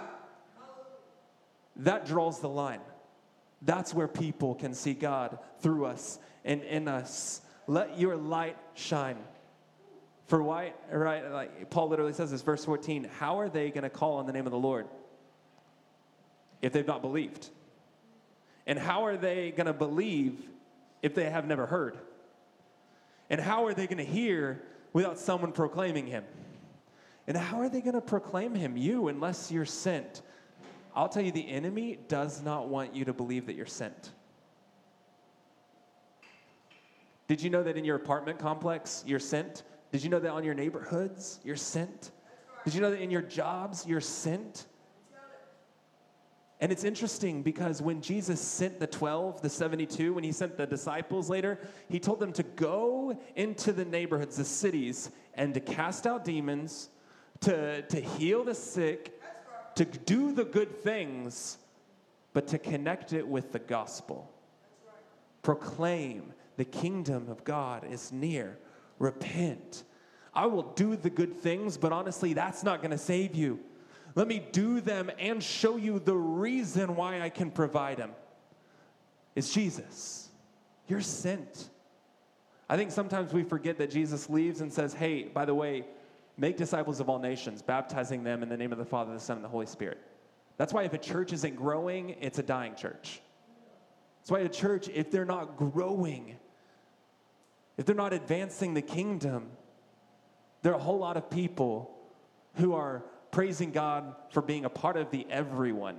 That 1.77 2.05
draws 2.05 2.39
the 2.39 2.49
line. 2.49 2.81
That's 3.63 3.95
where 3.95 4.07
people 4.07 4.53
can 4.53 4.75
see 4.75 4.93
God 4.93 5.39
through 5.59 5.85
us 5.85 6.19
and 6.43 6.61
in 6.61 6.87
us. 6.87 7.41
Let 7.65 7.99
your 7.99 8.15
light 8.15 8.55
shine. 8.75 9.17
For 10.27 10.43
why, 10.43 10.73
right? 10.91 11.31
Like 11.31 11.71
Paul 11.71 11.89
literally 11.89 12.13
says 12.13 12.29
this, 12.29 12.43
verse 12.43 12.63
14. 12.63 13.09
How 13.17 13.39
are 13.39 13.49
they 13.49 13.71
going 13.71 13.83
to 13.83 13.89
call 13.89 14.17
on 14.17 14.27
the 14.27 14.33
name 14.33 14.45
of 14.45 14.51
the 14.51 14.59
Lord 14.59 14.85
if 16.61 16.73
they've 16.73 16.85
not 16.85 17.01
believed? 17.01 17.49
And 18.67 18.77
how 18.77 19.05
are 19.05 19.17
they 19.17 19.49
going 19.49 19.65
to 19.67 19.73
believe 19.73 20.47
if 21.05 21.13
they 21.13 21.29
have 21.29 21.45
never 21.45 21.67
heard? 21.67 21.99
And 23.29 23.39
how 23.39 23.67
are 23.67 23.75
they 23.75 23.85
going 23.85 23.99
to 23.99 24.03
hear 24.03 24.63
without 24.91 25.19
someone 25.19 25.51
proclaiming 25.51 26.07
him? 26.07 26.23
And 27.27 27.37
how 27.37 27.61
are 27.61 27.69
they 27.69 27.79
going 27.79 27.93
to 27.93 28.01
proclaim 28.01 28.55
him? 28.55 28.75
You, 28.75 29.07
unless 29.07 29.51
you're 29.51 29.65
sent. 29.65 30.23
I'll 30.95 31.07
tell 31.07 31.21
you, 31.21 31.31
the 31.31 31.47
enemy 31.47 31.99
does 32.07 32.41
not 32.41 32.69
want 32.69 32.95
you 32.95 33.05
to 33.05 33.13
believe 33.13 33.45
that 33.45 33.55
you're 33.55 33.67
sent. 33.67 34.13
Did 37.27 37.39
you 37.39 37.51
know 37.51 37.61
that 37.61 37.77
in 37.77 37.85
your 37.85 37.97
apartment 37.97 38.39
complex, 38.39 39.03
you're 39.05 39.19
sent? 39.19 39.61
Did 39.91 40.03
you 40.03 40.09
know 40.09 40.19
that 40.19 40.31
on 40.31 40.43
your 40.43 40.55
neighborhoods, 40.55 41.39
you're 41.43 41.55
sent? 41.55 42.09
Did 42.63 42.73
you 42.73 42.81
know 42.81 42.89
that 42.89 42.99
in 42.99 43.11
your 43.11 43.21
jobs, 43.21 43.85
you're 43.85 44.01
sent? 44.01 44.65
And 46.65 46.71
it's 46.71 46.83
interesting 46.83 47.43
because 47.43 47.79
when 47.79 48.01
Jesus 48.01 48.41
sent 48.41 48.79
the 48.79 48.87
12, 48.87 49.39
the 49.43 49.49
72, 49.51 50.15
when 50.15 50.23
he 50.23 50.31
sent 50.31 50.57
the 50.57 50.65
disciples 50.65 51.29
later, 51.29 51.59
he 51.89 51.99
told 51.99 52.19
them 52.19 52.33
to 52.33 52.41
go 52.41 53.15
into 53.35 53.71
the 53.71 53.85
neighborhoods, 53.85 54.37
the 54.37 54.45
cities, 54.45 55.11
and 55.35 55.53
to 55.53 55.59
cast 55.59 56.07
out 56.07 56.25
demons, 56.25 56.89
to, 57.41 57.83
to 57.83 58.01
heal 58.01 58.43
the 58.43 58.55
sick, 58.55 59.21
to 59.75 59.85
do 59.85 60.31
the 60.31 60.43
good 60.43 60.81
things, 60.81 61.59
but 62.33 62.47
to 62.47 62.57
connect 62.57 63.13
it 63.13 63.27
with 63.27 63.51
the 63.51 63.59
gospel. 63.59 64.33
Proclaim 65.43 66.33
the 66.57 66.65
kingdom 66.65 67.29
of 67.29 67.43
God 67.43 67.85
is 67.87 68.11
near. 68.11 68.57
Repent. 68.97 69.83
I 70.33 70.47
will 70.47 70.63
do 70.63 70.95
the 70.95 71.11
good 71.11 71.37
things, 71.41 71.77
but 71.77 71.91
honestly, 71.91 72.33
that's 72.33 72.63
not 72.63 72.79
going 72.79 72.89
to 72.89 72.97
save 72.97 73.35
you. 73.35 73.59
Let 74.15 74.27
me 74.29 74.45
do 74.51 74.79
them 74.79 75.11
and 75.19 75.43
show 75.43 75.75
you 75.75 75.99
the 75.99 76.15
reason 76.15 76.95
why 76.95 77.21
I 77.21 77.29
can 77.29 77.51
provide 77.51 77.97
them. 77.97 78.11
It's 79.35 79.53
Jesus. 79.53 80.29
You're 80.87 81.01
sent. 81.01 81.69
I 82.69 82.77
think 82.77 82.91
sometimes 82.91 83.33
we 83.33 83.43
forget 83.43 83.77
that 83.77 83.91
Jesus 83.91 84.29
leaves 84.29 84.61
and 84.61 84.71
says, 84.71 84.93
Hey, 84.93 85.23
by 85.23 85.43
the 85.43 85.53
way, 85.53 85.85
make 86.37 86.55
disciples 86.55 87.01
of 87.01 87.09
all 87.09 87.19
nations, 87.19 87.61
baptizing 87.61 88.23
them 88.23 88.41
in 88.41 88.49
the 88.49 88.57
name 88.57 88.71
of 88.71 88.77
the 88.77 88.85
Father, 88.85 89.13
the 89.13 89.19
Son, 89.19 89.35
and 89.35 89.43
the 89.43 89.49
Holy 89.49 89.65
Spirit. 89.65 89.99
That's 90.57 90.73
why 90.73 90.83
if 90.83 90.93
a 90.93 90.97
church 90.97 91.33
isn't 91.33 91.57
growing, 91.57 92.11
it's 92.21 92.39
a 92.39 92.43
dying 92.43 92.75
church. 92.75 93.21
That's 94.19 94.31
why 94.31 94.39
a 94.39 94.49
church, 94.49 94.87
if 94.89 95.11
they're 95.11 95.25
not 95.25 95.57
growing, 95.57 96.37
if 97.77 97.85
they're 97.85 97.95
not 97.95 98.13
advancing 98.13 98.73
the 98.73 98.81
kingdom, 98.81 99.51
there 100.61 100.71
are 100.71 100.77
a 100.77 100.81
whole 100.81 100.97
lot 100.97 101.17
of 101.17 101.29
people 101.29 101.91
who 102.55 102.73
are 102.73 103.03
praising 103.35 103.71
God 103.71 104.15
for 104.29 104.41
being 104.41 104.63
a 104.63 104.69
part 104.69 104.95
of 104.95 105.11
the 105.11 105.27
everyone, 105.29 105.97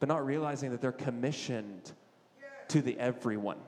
but 0.00 0.08
not 0.08 0.26
realizing 0.26 0.72
that 0.72 0.80
they're 0.80 0.90
commissioned 0.90 1.92
to 2.66 2.82
the 2.82 2.98
everyone. 2.98 3.58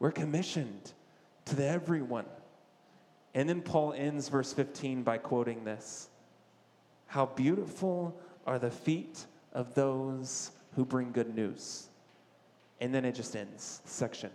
We're 0.00 0.10
commissioned 0.10 0.92
to 1.44 1.54
the 1.54 1.64
everyone. 1.64 2.24
And 3.34 3.48
then 3.48 3.62
Paul 3.62 3.92
ends 3.92 4.28
verse 4.28 4.52
15 4.52 5.04
by 5.04 5.18
quoting 5.18 5.62
this 5.62 6.08
How 7.06 7.26
beautiful 7.26 8.20
are 8.48 8.58
the 8.58 8.72
feet 8.72 9.26
of 9.52 9.74
those 9.76 10.50
who 10.74 10.84
bring 10.84 11.12
good 11.12 11.36
news. 11.36 11.86
And 12.80 12.92
then 12.92 13.04
it 13.04 13.14
just 13.14 13.36
ends 13.36 13.80
section. 13.84 14.30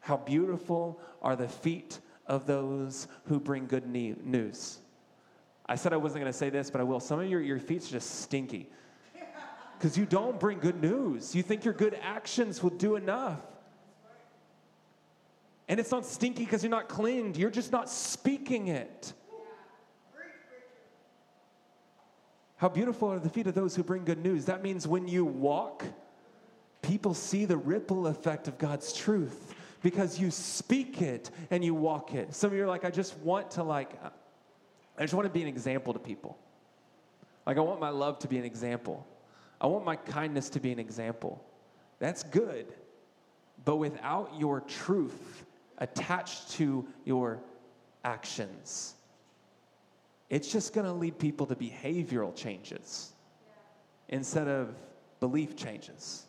How 0.00 0.18
beautiful 0.18 1.00
are 1.22 1.34
the 1.34 1.48
feet 1.48 2.00
of 2.28 2.46
those 2.46 3.08
who 3.24 3.40
bring 3.40 3.66
good 3.66 3.86
news. 3.86 4.78
I 5.66 5.74
said 5.74 5.92
I 5.92 5.96
wasn't 5.96 6.22
going 6.22 6.32
to 6.32 6.38
say 6.38 6.50
this, 6.50 6.70
but 6.70 6.80
I 6.80 6.84
will. 6.84 7.00
Some 7.00 7.20
of 7.20 7.28
your, 7.28 7.40
your 7.40 7.58
feet 7.58 7.84
are 7.84 7.90
just 7.90 8.20
stinky 8.20 8.68
because 9.78 9.98
you 9.98 10.06
don't 10.06 10.38
bring 10.38 10.58
good 10.58 10.80
news. 10.80 11.34
You 11.34 11.42
think 11.42 11.64
your 11.64 11.74
good 11.74 11.98
actions 12.00 12.62
will 12.62 12.70
do 12.70 12.96
enough. 12.96 13.40
And 15.68 15.78
it's 15.78 15.90
not 15.90 16.06
stinky 16.06 16.44
because 16.44 16.62
you're 16.62 16.70
not 16.70 16.88
cleaned, 16.88 17.36
you're 17.36 17.50
just 17.50 17.72
not 17.72 17.90
speaking 17.90 18.68
it. 18.68 19.12
How 22.56 22.68
beautiful 22.68 23.12
are 23.12 23.20
the 23.20 23.28
feet 23.28 23.46
of 23.46 23.54
those 23.54 23.76
who 23.76 23.84
bring 23.84 24.04
good 24.04 24.18
news. 24.18 24.46
That 24.46 24.64
means 24.64 24.88
when 24.88 25.06
you 25.06 25.24
walk, 25.24 25.84
people 26.82 27.14
see 27.14 27.44
the 27.44 27.56
ripple 27.56 28.08
effect 28.08 28.48
of 28.48 28.58
God's 28.58 28.92
truth 28.92 29.54
because 29.82 30.18
you 30.18 30.30
speak 30.30 31.02
it 31.02 31.30
and 31.50 31.64
you 31.64 31.74
walk 31.74 32.14
it. 32.14 32.34
Some 32.34 32.50
of 32.50 32.56
you 32.56 32.64
are 32.64 32.68
like, 32.68 32.84
I 32.84 32.90
just 32.90 33.16
want 33.18 33.50
to 33.52 33.62
like, 33.62 33.92
I 34.96 35.02
just 35.02 35.14
want 35.14 35.26
to 35.26 35.32
be 35.32 35.42
an 35.42 35.48
example 35.48 35.92
to 35.92 35.98
people. 35.98 36.38
Like 37.46 37.56
I 37.56 37.60
want 37.60 37.80
my 37.80 37.90
love 37.90 38.18
to 38.20 38.28
be 38.28 38.38
an 38.38 38.44
example. 38.44 39.06
I 39.60 39.66
want 39.66 39.84
my 39.84 39.96
kindness 39.96 40.50
to 40.50 40.60
be 40.60 40.72
an 40.72 40.78
example. 40.78 41.42
That's 41.98 42.22
good. 42.22 42.66
But 43.64 43.76
without 43.76 44.32
your 44.38 44.60
truth 44.60 45.44
attached 45.78 46.50
to 46.52 46.86
your 47.04 47.40
actions, 48.04 48.94
it's 50.30 50.52
just 50.52 50.74
going 50.74 50.86
to 50.86 50.92
lead 50.92 51.18
people 51.18 51.46
to 51.46 51.56
behavioral 51.56 52.34
changes 52.34 53.12
instead 54.08 54.46
of 54.46 54.74
belief 55.20 55.56
changes. 55.56 56.26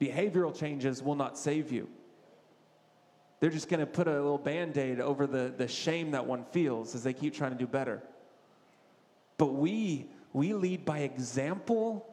Behavioral 0.00 0.56
changes 0.56 1.02
will 1.02 1.14
not 1.14 1.38
save 1.38 1.70
you. 1.70 1.88
They're 3.40 3.50
just 3.50 3.68
going 3.68 3.80
to 3.80 3.86
put 3.86 4.08
a 4.08 4.12
little 4.12 4.38
band 4.38 4.78
aid 4.78 5.00
over 5.00 5.26
the, 5.26 5.52
the 5.56 5.68
shame 5.68 6.12
that 6.12 6.26
one 6.26 6.44
feels 6.52 6.94
as 6.94 7.02
they 7.02 7.12
keep 7.12 7.34
trying 7.34 7.52
to 7.52 7.58
do 7.58 7.66
better. 7.66 8.02
But 9.36 9.54
we, 9.54 10.06
we 10.32 10.54
lead 10.54 10.84
by 10.84 11.00
example 11.00 12.06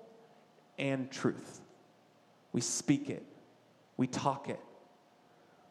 and 0.78 1.10
truth. 1.10 1.62
We 2.52 2.62
speak 2.62 3.10
it, 3.10 3.26
we 3.98 4.08
talk 4.08 4.50
it. 4.50 4.60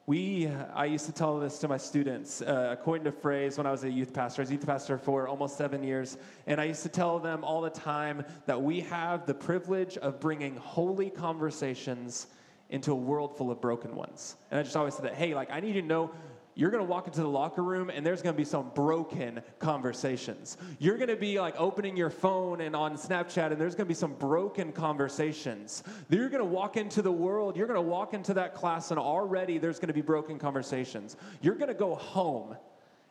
We, 0.05 0.49
I 0.75 0.87
used 0.87 1.07
to 1.07 1.13
tell 1.13 1.39
this 1.39 1.59
to 1.61 1.69
my 1.69 1.77
students, 1.77 2.43
uh, 2.43 2.71
according 2.73 3.05
to 3.05 3.13
phrase 3.13 3.57
when 3.57 3.69
I 3.69 3.71
was 3.71 3.85
a 3.85 3.91
youth 3.91 4.13
pastor. 4.13 4.43
I 4.43 4.45
was 4.45 4.51
youth 4.51 4.67
pastor 4.67 4.99
for 4.99 5.29
almost 5.29 5.57
seven 5.57 5.85
years, 5.85 6.19
and 6.49 6.61
I 6.61 6.65
used 6.65 6.83
to 6.83 6.89
tell 6.89 7.21
them 7.21 7.45
all 7.45 7.61
the 7.61 7.71
time 7.71 8.25
that 8.47 8.61
we 8.61 8.81
have 8.81 9.27
the 9.27 9.35
privilege 9.35 9.97
of 9.99 10.19
bringing 10.19 10.57
holy 10.57 11.09
conversations 11.09 12.27
into 12.73 12.91
a 12.91 12.97
world 12.97 13.37
full 13.37 13.51
of 13.51 13.61
broken 13.61 13.95
ones. 13.95 14.37
And 14.51 14.59
I 14.59 14.63
just 14.63 14.75
always 14.75 14.95
said 14.95 15.05
that, 15.05 15.15
hey, 15.15 15.35
like, 15.35 15.51
I 15.51 15.61
need 15.61 15.77
you 15.77 15.83
to 15.83 15.87
know 15.87 16.11
you're 16.55 16.71
going 16.71 16.85
to 16.85 16.89
walk 16.91 17.07
into 17.07 17.21
the 17.21 17.29
locker 17.29 17.63
room 17.63 17.91
and 17.91 18.05
there's 18.05 18.21
going 18.23 18.35
to 18.35 18.37
be 18.37 18.45
some 18.45 18.71
broken 18.75 19.43
conversations. 19.59 20.57
You're 20.79 20.97
going 20.97 21.09
to 21.09 21.17
be 21.17 21.39
like 21.39 21.55
opening 21.59 21.97
your 21.97 22.11
phone 22.11 22.61
and 22.61 22.75
on 22.75 22.97
Snapchat 22.97 23.53
and 23.53 23.61
there's 23.61 23.75
going 23.75 23.87
to 23.87 23.89
be 23.89 23.95
some 23.95 24.15
broken 24.15 24.73
conversations. 24.73 25.83
You're 26.11 26.29
going 26.29 26.41
to 26.43 26.45
walk 26.45 26.77
into 26.77 27.01
the 27.01 27.13
world, 27.13 27.57
you're 27.57 27.67
going 27.67 27.79
to 27.79 27.81
walk 27.81 28.13
into 28.13 28.35
that 28.35 28.55
class 28.55 28.91
and 28.91 29.01
already 29.01 29.59
there's 29.59 29.79
going 29.79 29.89
to 29.89 29.95
be 29.95 30.03
broken 30.03 30.39
conversations. 30.39 31.17
You're 31.41 31.55
going 31.55 31.69
to 31.69 31.75
go 31.75 31.95
home 31.95 32.57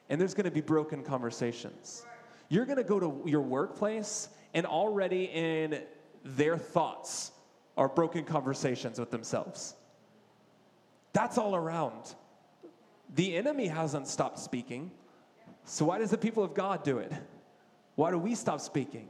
and 0.09 0.19
there's 0.19 0.33
going 0.33 0.45
to 0.45 0.51
be 0.51 0.61
broken 0.61 1.03
conversations. 1.03 2.05
You're 2.49 2.65
going 2.65 2.77
to 2.77 2.83
go 2.83 2.99
to 2.99 3.23
your 3.25 3.41
workplace 3.41 4.29
and 4.53 4.65
already 4.65 5.25
in 5.25 5.81
their 6.23 6.57
thoughts 6.57 7.31
are 7.81 7.89
broken 7.89 8.23
conversations 8.23 8.99
with 8.99 9.09
themselves. 9.09 9.73
That's 11.13 11.39
all 11.39 11.55
around. 11.55 12.13
The 13.15 13.35
enemy 13.35 13.65
hasn't 13.65 14.07
stopped 14.07 14.37
speaking. 14.37 14.91
So 15.65 15.85
why 15.85 15.97
does 15.97 16.11
the 16.11 16.17
people 16.17 16.43
of 16.43 16.53
God 16.53 16.83
do 16.83 16.99
it? 16.99 17.11
Why 17.95 18.11
do 18.11 18.19
we 18.19 18.35
stop 18.35 18.61
speaking? 18.61 19.09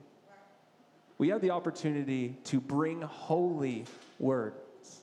We 1.17 1.27
have 1.27 1.41
the 1.41 1.49
opportunity 1.49 2.38
to 2.45 2.62
bring 2.62 3.01
holy 3.01 3.84
words, 4.19 5.01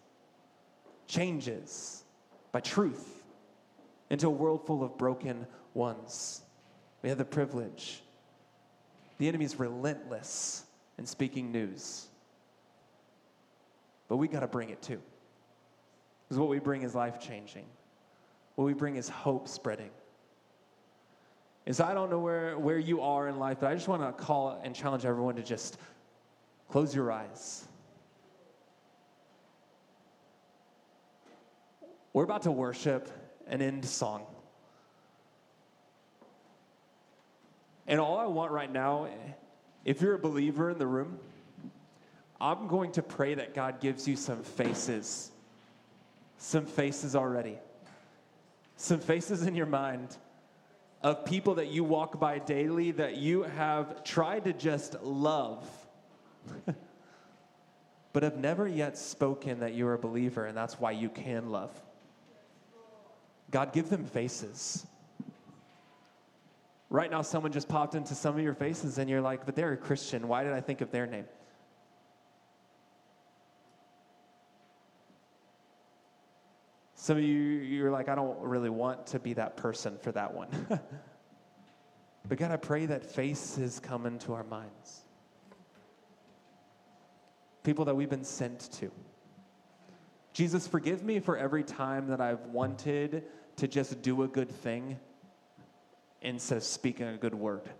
changes 1.06 2.04
by 2.52 2.60
truth 2.60 3.22
into 4.08 4.28
a 4.28 4.30
world 4.30 4.66
full 4.66 4.82
of 4.82 4.96
broken 4.96 5.46
ones. 5.74 6.40
We 7.02 7.10
have 7.10 7.18
the 7.18 7.26
privilege. 7.26 8.02
The 9.18 9.28
enemy 9.28 9.44
is 9.44 9.58
relentless 9.58 10.64
in 10.96 11.04
speaking 11.04 11.52
news. 11.52 12.08
But 14.08 14.16
we 14.16 14.28
got 14.28 14.40
to 14.40 14.46
bring 14.46 14.70
it 14.70 14.82
too. 14.82 15.00
Because 16.28 16.38
what 16.38 16.48
we 16.48 16.58
bring 16.58 16.82
is 16.82 16.94
life 16.94 17.20
changing. 17.20 17.64
What 18.56 18.64
we 18.64 18.74
bring 18.74 18.96
is 18.96 19.08
hope 19.08 19.48
spreading. 19.48 19.90
And 21.66 21.76
so 21.76 21.84
I 21.84 21.92
don't 21.94 22.10
know 22.10 22.18
where, 22.18 22.58
where 22.58 22.78
you 22.78 23.02
are 23.02 23.28
in 23.28 23.38
life, 23.38 23.58
but 23.60 23.70
I 23.70 23.74
just 23.74 23.88
want 23.88 24.02
to 24.02 24.12
call 24.12 24.60
and 24.64 24.74
challenge 24.74 25.04
everyone 25.04 25.36
to 25.36 25.42
just 25.42 25.78
close 26.70 26.94
your 26.94 27.12
eyes. 27.12 27.68
We're 32.12 32.24
about 32.24 32.42
to 32.42 32.50
worship 32.50 33.10
and 33.46 33.62
end 33.62 33.84
song. 33.84 34.24
And 37.86 38.00
all 38.00 38.18
I 38.18 38.26
want 38.26 38.50
right 38.50 38.70
now, 38.70 39.08
if 39.84 40.02
you're 40.02 40.14
a 40.14 40.18
believer 40.18 40.70
in 40.70 40.78
the 40.78 40.86
room, 40.86 41.18
I'm 42.40 42.68
going 42.68 42.92
to 42.92 43.02
pray 43.02 43.34
that 43.34 43.54
God 43.54 43.80
gives 43.80 44.06
you 44.06 44.16
some 44.16 44.42
faces. 44.42 45.30
Some 46.38 46.66
faces 46.66 47.16
already 47.16 47.58
some 48.78 49.00
faces 49.00 49.42
in 49.42 49.56
your 49.56 49.66
mind 49.66 50.16
of 51.02 51.24
people 51.24 51.56
that 51.56 51.66
you 51.66 51.82
walk 51.82 52.18
by 52.18 52.38
daily 52.38 52.92
that 52.92 53.16
you 53.16 53.42
have 53.42 54.04
tried 54.04 54.44
to 54.44 54.52
just 54.52 55.02
love, 55.02 55.68
but 58.12 58.22
have 58.22 58.36
never 58.36 58.66
yet 58.68 58.96
spoken 58.96 59.60
that 59.60 59.74
you're 59.74 59.94
a 59.94 59.98
believer, 59.98 60.46
and 60.46 60.56
that's 60.56 60.78
why 60.78 60.92
you 60.92 61.08
can 61.08 61.50
love. 61.50 61.70
God, 63.50 63.72
give 63.72 63.90
them 63.90 64.04
faces. 64.04 64.86
Right 66.88 67.10
now, 67.10 67.22
someone 67.22 67.52
just 67.52 67.68
popped 67.68 67.96
into 67.96 68.14
some 68.14 68.36
of 68.36 68.42
your 68.42 68.54
faces, 68.54 68.98
and 68.98 69.10
you're 69.10 69.20
like, 69.20 69.44
but 69.44 69.56
they're 69.56 69.72
a 69.72 69.76
Christian. 69.76 70.28
Why 70.28 70.44
did 70.44 70.52
I 70.52 70.60
think 70.60 70.80
of 70.82 70.92
their 70.92 71.06
name? 71.06 71.24
Some 77.08 77.16
of 77.16 77.24
you, 77.24 77.38
you're 77.38 77.90
like, 77.90 78.10
I 78.10 78.14
don't 78.14 78.38
really 78.38 78.68
want 78.68 79.06
to 79.06 79.18
be 79.18 79.32
that 79.32 79.56
person 79.56 79.96
for 80.02 80.12
that 80.12 80.34
one. 80.34 80.50
but 82.28 82.36
God, 82.36 82.50
I 82.50 82.58
pray 82.58 82.84
that 82.84 83.02
faces 83.02 83.80
come 83.80 84.04
into 84.04 84.34
our 84.34 84.44
minds. 84.44 85.04
People 87.62 87.86
that 87.86 87.94
we've 87.94 88.10
been 88.10 88.24
sent 88.24 88.70
to. 88.72 88.92
Jesus, 90.34 90.66
forgive 90.66 91.02
me 91.02 91.18
for 91.18 91.38
every 91.38 91.62
time 91.62 92.08
that 92.08 92.20
I've 92.20 92.44
wanted 92.48 93.24
to 93.56 93.66
just 93.66 94.02
do 94.02 94.24
a 94.24 94.28
good 94.28 94.50
thing 94.50 94.98
instead 96.20 96.58
of 96.58 96.62
speaking 96.62 97.06
a 97.06 97.16
good 97.16 97.34
word. 97.34 97.70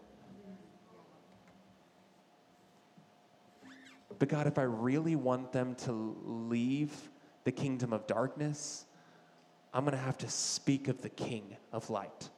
But 4.19 4.31
God, 4.31 4.47
if 4.47 4.57
I 4.57 4.62
really 4.62 5.17
want 5.17 5.53
them 5.53 5.75
to 5.85 6.17
leave 6.25 7.11
the 7.45 7.53
kingdom 7.53 7.93
of 7.93 8.07
darkness 8.07 8.87
I'm 9.73 9.85
going 9.85 9.97
to 9.97 10.03
have 10.03 10.19
to 10.19 10.29
speak 10.29 10.89
of 10.89 11.03
the 11.03 11.09
King 11.09 11.57
of 11.73 11.91
light. 11.91 12.29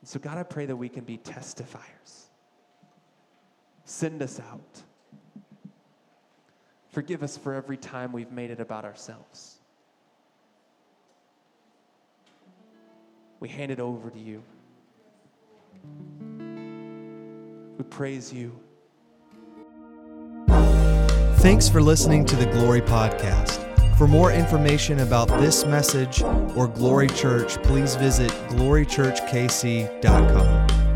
And 0.00 0.08
so, 0.08 0.18
God, 0.18 0.38
I 0.38 0.42
pray 0.42 0.66
that 0.66 0.76
we 0.76 0.88
can 0.88 1.04
be 1.04 1.18
testifiers. 1.18 2.26
Send 3.84 4.22
us 4.22 4.38
out. 4.38 4.82
Forgive 6.90 7.22
us 7.22 7.36
for 7.36 7.54
every 7.54 7.76
time 7.76 8.12
we've 8.12 8.30
made 8.30 8.50
it 8.50 8.60
about 8.60 8.84
ourselves. 8.84 9.56
We 13.40 13.48
hand 13.48 13.70
it 13.70 13.80
over 13.80 14.10
to 14.10 14.18
you. 14.18 14.42
We 17.76 17.84
praise 17.84 18.32
you. 18.32 18.58
Thanks 21.38 21.68
for 21.68 21.80
listening 21.80 22.24
to 22.26 22.36
the 22.36 22.46
Glory 22.46 22.80
Podcast. 22.80 23.67
For 23.98 24.06
more 24.06 24.32
information 24.32 25.00
about 25.00 25.26
this 25.40 25.66
message 25.66 26.22
or 26.54 26.68
Glory 26.68 27.08
Church, 27.08 27.60
please 27.64 27.96
visit 27.96 28.30
glorychurchkc.com. 28.48 30.87